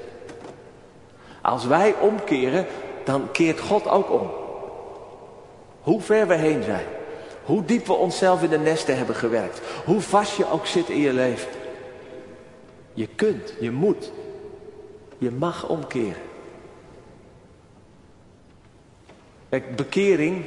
Als 1.41 1.65
wij 1.65 1.95
omkeren, 1.99 2.65
dan 3.03 3.31
keert 3.31 3.59
God 3.59 3.87
ook 3.87 4.11
om. 4.11 4.31
Hoe 5.81 6.01
ver 6.01 6.27
we 6.27 6.35
heen 6.35 6.63
zijn. 6.63 6.85
Hoe 7.43 7.65
diep 7.65 7.85
we 7.85 7.93
onszelf 7.93 8.43
in 8.43 8.49
de 8.49 8.57
nesten 8.57 8.97
hebben 8.97 9.15
gewerkt. 9.15 9.61
Hoe 9.85 10.01
vast 10.01 10.37
je 10.37 10.51
ook 10.51 10.65
zit 10.65 10.89
in 10.89 10.99
je 10.99 11.13
leven. 11.13 11.49
Je 12.93 13.07
kunt, 13.07 13.53
je 13.59 13.71
moet, 13.71 14.11
je 15.17 15.31
mag 15.31 15.67
omkeren. 15.67 16.21
Bekering, 19.75 20.45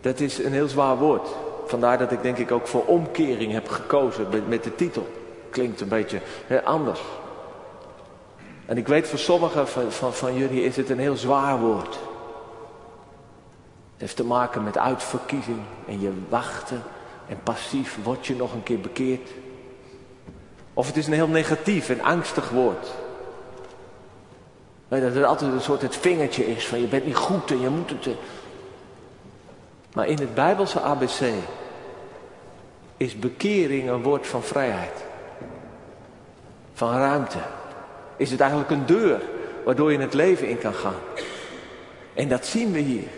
dat 0.00 0.20
is 0.20 0.38
een 0.38 0.52
heel 0.52 0.68
zwaar 0.68 0.98
woord. 0.98 1.28
Vandaar 1.66 1.98
dat 1.98 2.12
ik 2.12 2.22
denk 2.22 2.38
ik 2.38 2.50
ook 2.50 2.66
voor 2.66 2.84
omkering 2.84 3.52
heb 3.52 3.68
gekozen 3.68 4.26
met, 4.30 4.48
met 4.48 4.64
de 4.64 4.74
titel. 4.74 5.08
Klinkt 5.50 5.80
een 5.80 5.88
beetje 5.88 6.20
anders. 6.64 7.00
En 8.66 8.76
ik 8.76 8.88
weet 8.88 9.08
voor 9.08 9.18
sommigen 9.18 9.68
van, 9.68 9.92
van, 9.92 10.14
van 10.14 10.36
jullie 10.36 10.64
is 10.64 10.76
het 10.76 10.90
een 10.90 10.98
heel 10.98 11.16
zwaar 11.16 11.58
woord. 11.58 11.98
Het 13.92 14.02
heeft 14.02 14.16
te 14.16 14.24
maken 14.24 14.64
met 14.64 14.78
uitverkiezing 14.78 15.60
en 15.86 16.00
je 16.00 16.12
wachten 16.28 16.82
en 17.28 17.38
passief 17.42 17.98
word 18.02 18.26
je 18.26 18.36
nog 18.36 18.52
een 18.52 18.62
keer 18.62 18.80
bekeerd. 18.80 19.30
Of 20.74 20.86
het 20.86 20.96
is 20.96 21.06
een 21.06 21.12
heel 21.12 21.28
negatief 21.28 21.88
en 21.88 22.00
angstig 22.00 22.50
woord. 22.50 22.92
Dat 24.88 25.14
er 25.14 25.24
altijd 25.24 25.52
een 25.52 25.60
soort 25.60 25.82
het 25.82 25.96
vingertje 25.96 26.46
is 26.46 26.66
van 26.66 26.80
je 26.80 26.86
bent 26.86 27.06
niet 27.06 27.16
goed 27.16 27.50
en 27.50 27.60
je 27.60 27.68
moet 27.68 27.90
het. 27.90 28.08
Maar 29.94 30.06
in 30.06 30.18
het 30.18 30.34
Bijbelse 30.34 30.80
ABC 30.80 31.32
is 32.96 33.18
bekering 33.18 33.88
een 33.88 34.02
woord 34.02 34.26
van 34.26 34.42
vrijheid. 34.42 35.04
Van 36.72 36.96
ruimte. 36.96 37.38
Is 38.16 38.30
het 38.30 38.40
eigenlijk 38.40 38.70
een 38.70 38.86
deur 38.86 39.20
waardoor 39.64 39.92
je 39.92 39.98
het 39.98 40.14
leven 40.14 40.48
in 40.48 40.58
kan 40.58 40.74
gaan. 40.74 41.00
En 42.14 42.28
dat 42.28 42.46
zien 42.46 42.72
we 42.72 42.78
hier. 42.78 43.08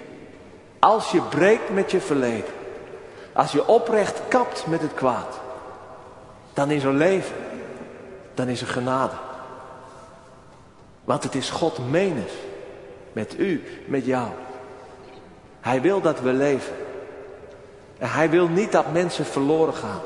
Als 0.79 1.11
je 1.11 1.21
breekt 1.21 1.71
met 1.71 1.91
je 1.91 2.01
verleden. 2.01 2.55
Als 3.33 3.53
je 3.53 3.67
oprecht 3.67 4.21
kapt 4.29 4.67
met 4.67 4.81
het 4.81 4.95
kwaad. 4.95 5.41
Dan 6.55 6.71
is 6.71 6.85
er 6.85 6.93
leven. 6.93 7.37
Dan 8.35 8.49
is 8.49 8.61
er 8.61 8.67
genade. 8.67 9.15
Want 11.05 11.23
het 11.23 11.35
is 11.35 11.51
God 11.51 11.91
menens. 11.91 12.33
Met 13.13 13.39
u, 13.39 13.63
met 13.87 14.05
jou. 14.05 14.29
Hij 15.67 15.81
wil 15.81 16.01
dat 16.01 16.21
we 16.21 16.33
leven. 16.33 16.75
En 17.99 18.11
hij 18.11 18.31
wil 18.31 18.49
niet 18.49 18.73
dat 18.73 18.93
mensen 18.93 19.25
verloren 19.25 19.75
gaan. 19.75 20.01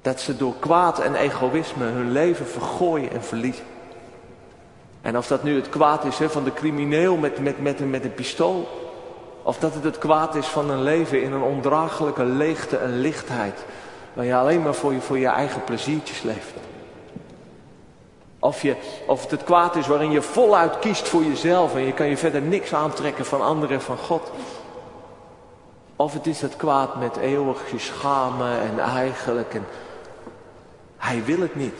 Dat 0.00 0.20
ze 0.20 0.36
door 0.36 0.54
kwaad 0.58 0.98
en 0.98 1.14
egoïsme 1.14 1.84
hun 1.84 2.12
leven 2.12 2.46
vergooien 2.46 3.10
en 3.10 3.22
verliezen. 3.22 3.64
En 5.02 5.16
of 5.16 5.26
dat 5.26 5.42
nu 5.42 5.56
het 5.56 5.68
kwaad 5.68 6.04
is 6.04 6.16
van 6.16 6.44
de 6.44 6.52
crimineel 6.52 7.16
met, 7.16 7.38
met, 7.38 7.62
met, 7.62 7.90
met 7.90 8.04
een 8.04 8.14
pistool. 8.14 8.68
Of 9.42 9.58
dat 9.58 9.74
het 9.74 9.84
het 9.84 9.98
kwaad 9.98 10.34
is 10.34 10.46
van 10.46 10.70
een 10.70 10.82
leven 10.82 11.22
in 11.22 11.32
een 11.32 11.42
ondraaglijke 11.42 12.24
leegte 12.24 12.76
en 12.76 13.00
lichtheid. 13.00 13.64
Waar 14.12 14.24
je 14.24 14.36
alleen 14.36 14.62
maar 14.62 14.74
voor 14.74 14.92
je, 14.92 15.00
voor 15.00 15.18
je 15.18 15.26
eigen 15.26 15.64
pleziertjes 15.64 16.22
leeft. 16.22 16.52
Of, 18.42 18.62
je, 18.62 18.76
of 19.06 19.22
het 19.22 19.30
het 19.30 19.44
kwaad 19.44 19.76
is 19.76 19.86
waarin 19.86 20.10
je 20.10 20.22
voluit 20.22 20.78
kiest 20.78 21.08
voor 21.08 21.22
jezelf 21.22 21.74
en 21.74 21.80
je 21.80 21.92
kan 21.92 22.06
je 22.06 22.16
verder 22.16 22.42
niks 22.42 22.74
aantrekken 22.74 23.24
van 23.24 23.42
anderen 23.42 23.76
en 23.76 23.82
van 23.82 23.96
God. 23.96 24.30
Of 25.96 26.12
het 26.12 26.26
is 26.26 26.40
het 26.40 26.56
kwaad 26.56 26.96
met 26.96 27.16
eeuwig 27.16 27.70
je 27.70 27.78
schamen 27.78 28.60
en 28.60 28.78
eigenlijk. 28.78 29.54
En 29.54 29.66
hij 30.96 31.24
wil 31.24 31.40
het 31.40 31.54
niet. 31.54 31.74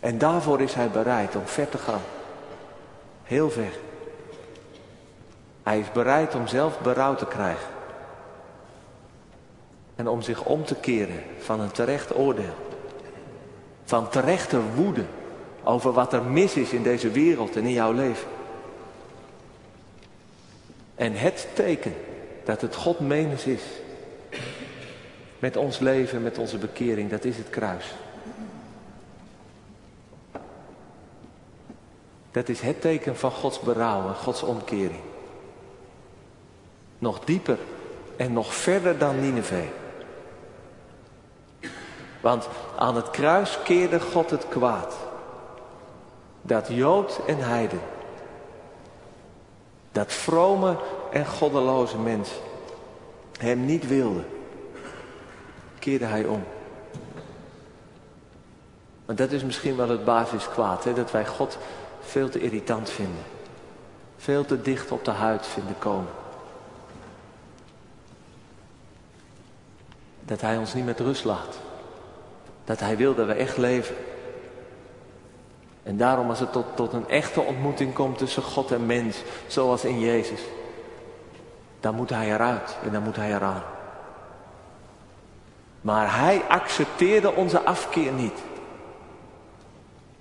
En 0.00 0.18
daarvoor 0.18 0.60
is 0.60 0.74
hij 0.74 0.88
bereid 0.88 1.36
om 1.36 1.46
ver 1.46 1.68
te 1.68 1.78
gaan. 1.78 2.02
Heel 3.22 3.50
ver. 3.50 3.72
Hij 5.62 5.78
is 5.78 5.92
bereid 5.92 6.34
om 6.34 6.46
zelf 6.46 6.78
berouw 6.78 7.14
te 7.14 7.26
krijgen. 7.26 7.68
En 9.96 10.08
om 10.08 10.22
zich 10.22 10.44
om 10.44 10.64
te 10.64 10.74
keren 10.74 11.22
van 11.38 11.60
een 11.60 11.72
terecht 11.72 12.16
oordeel. 12.16 12.54
Van 13.84 14.08
terechte 14.08 14.60
woede 14.74 15.04
over 15.62 15.92
wat 15.92 16.12
er 16.12 16.22
mis 16.22 16.54
is 16.54 16.72
in 16.72 16.82
deze 16.82 17.10
wereld 17.10 17.56
en 17.56 17.64
in 17.64 17.72
jouw 17.72 17.92
leven. 17.92 18.28
En 20.94 21.12
het 21.12 21.48
teken 21.54 21.94
dat 22.44 22.60
het 22.60 22.74
God 22.74 23.00
menens 23.00 23.44
is. 23.44 23.62
Met 25.38 25.56
ons 25.56 25.78
leven, 25.78 26.22
met 26.22 26.38
onze 26.38 26.58
bekering, 26.58 27.10
dat 27.10 27.24
is 27.24 27.36
het 27.36 27.50
kruis. 27.50 27.94
Dat 32.30 32.48
is 32.48 32.60
het 32.60 32.80
teken 32.80 33.16
van 33.16 33.30
Gods 33.30 33.60
berouw 33.60 34.08
en 34.08 34.14
Gods 34.14 34.42
omkering. 34.42 35.02
Nog 36.98 37.24
dieper 37.24 37.58
en 38.16 38.32
nog 38.32 38.54
verder 38.54 38.98
dan 38.98 39.20
Nineveh. 39.20 39.83
Want 42.24 42.48
aan 42.78 42.96
het 42.96 43.10
kruis 43.10 43.58
keerde 43.62 44.00
God 44.00 44.30
het 44.30 44.48
kwaad. 44.48 44.96
Dat 46.42 46.68
Jood 46.68 47.20
en 47.26 47.38
Heiden. 47.38 47.80
Dat 49.92 50.12
vrome 50.12 50.76
en 51.12 51.26
goddeloze 51.26 51.98
mens 51.98 52.30
hem 53.38 53.64
niet 53.64 53.86
wilde. 53.86 54.24
Keerde 55.78 56.04
hij 56.04 56.24
om. 56.24 56.44
Want 59.04 59.18
dat 59.18 59.30
is 59.30 59.44
misschien 59.44 59.76
wel 59.76 59.88
het 59.88 60.04
basiskwaad. 60.04 60.84
Hè? 60.84 60.92
Dat 60.92 61.10
wij 61.10 61.26
God 61.26 61.58
veel 62.00 62.28
te 62.28 62.40
irritant 62.40 62.90
vinden. 62.90 63.24
Veel 64.16 64.44
te 64.44 64.60
dicht 64.62 64.90
op 64.90 65.04
de 65.04 65.10
huid 65.10 65.46
vinden 65.46 65.78
komen. 65.78 66.12
Dat 70.20 70.40
hij 70.40 70.56
ons 70.56 70.74
niet 70.74 70.84
met 70.84 71.00
rust 71.00 71.24
laat. 71.24 71.56
Dat 72.64 72.80
hij 72.80 72.96
wil 72.96 73.14
dat 73.14 73.26
we 73.26 73.32
echt 73.32 73.56
leven. 73.56 73.96
En 75.82 75.96
daarom 75.96 76.28
als 76.28 76.40
het 76.40 76.52
tot, 76.52 76.64
tot 76.74 76.92
een 76.92 77.08
echte 77.08 77.40
ontmoeting 77.40 77.94
komt 77.94 78.18
tussen 78.18 78.42
God 78.42 78.72
en 78.72 78.86
mens, 78.86 79.22
zoals 79.46 79.84
in 79.84 80.00
Jezus, 80.00 80.40
dan 81.80 81.94
moet 81.94 82.10
hij 82.10 82.32
eruit 82.32 82.76
en 82.84 82.92
dan 82.92 83.02
moet 83.02 83.16
hij 83.16 83.34
eraan. 83.34 83.62
Maar 85.80 86.18
hij 86.18 86.42
accepteerde 86.48 87.34
onze 87.34 87.60
afkeer 87.60 88.12
niet. 88.12 88.42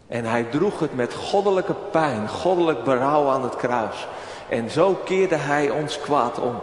En 0.08 0.25
hij 0.25 0.43
droeg 0.43 0.79
het 0.79 0.95
met 0.95 1.13
goddelijke 1.13 1.73
pijn, 1.73 2.29
goddelijk 2.29 2.84
berouw 2.84 3.29
aan 3.29 3.43
het 3.43 3.56
kruis. 3.56 4.08
En 4.49 4.69
zo 4.69 4.93
keerde 4.93 5.36
hij 5.36 5.69
ons 5.69 5.99
kwaad 5.99 6.39
om 6.39 6.62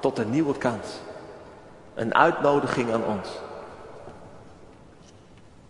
tot 0.00 0.18
een 0.18 0.30
nieuwe 0.30 0.58
kans. 0.58 0.86
Een 1.94 2.14
uitnodiging 2.14 2.92
aan 2.92 3.04
ons. 3.04 3.28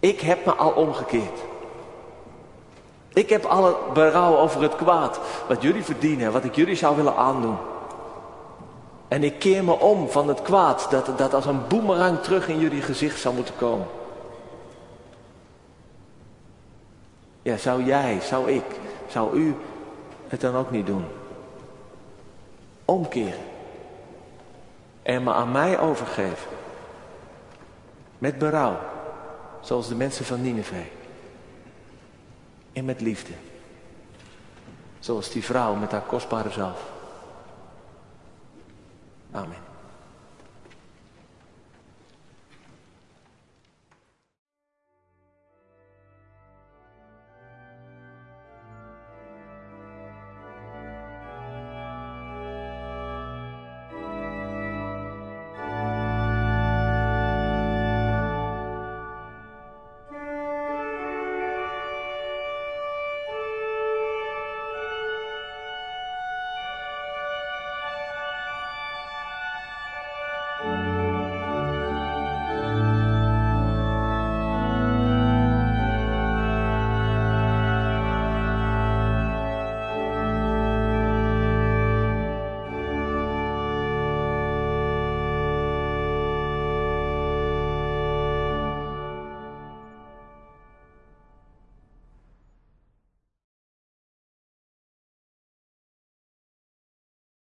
Ik 0.00 0.20
heb 0.20 0.44
me 0.44 0.52
al 0.52 0.70
omgekeerd. 0.70 1.40
Ik 3.08 3.28
heb 3.28 3.44
al 3.44 3.64
het 3.64 3.92
berouw 3.92 4.37
over 4.37 4.62
het 4.62 4.76
kwaad 4.76 5.20
wat 5.48 5.62
jullie 5.62 5.84
verdienen, 5.84 6.32
wat 6.32 6.44
ik 6.44 6.54
jullie 6.54 6.74
zou 6.74 6.96
willen 6.96 7.16
aandoen. 7.16 7.56
En 9.08 9.24
ik 9.24 9.38
keer 9.38 9.64
me 9.64 9.72
om 9.72 10.08
van 10.08 10.28
het 10.28 10.42
kwaad 10.42 10.87
dat, 10.90 11.18
dat 11.18 11.34
als 11.34 11.46
een 11.46 11.66
boemerang 11.68 12.20
terug 12.20 12.48
in 12.48 12.58
jullie 12.58 12.82
gezicht 12.82 13.20
zou 13.20 13.34
moeten 13.34 13.56
komen. 13.56 13.87
Ja, 17.42 17.56
zou 17.56 17.84
jij, 17.84 18.20
zou 18.20 18.50
ik, 18.50 18.64
zou 19.06 19.37
u 19.37 19.56
het 20.28 20.40
dan 20.40 20.56
ook 20.56 20.70
niet 20.70 20.87
doen? 20.87 21.04
Omkeren. 22.84 23.40
En 25.02 25.22
me 25.22 25.32
aan 25.32 25.52
mij 25.52 25.78
overgeven. 25.78 26.48
Met 28.18 28.38
berouw. 28.38 28.76
Zoals 29.61 29.88
de 29.88 29.94
mensen 29.94 30.25
van 30.25 30.42
Nineveh. 30.42 30.87
En 32.73 32.85
met 32.85 33.01
liefde. 33.01 33.33
Zoals 34.99 35.31
die 35.31 35.44
vrouw 35.44 35.75
met 35.75 35.90
haar 35.90 36.03
kostbare 36.03 36.51
zalf. 36.51 36.90
Amen. 39.31 39.67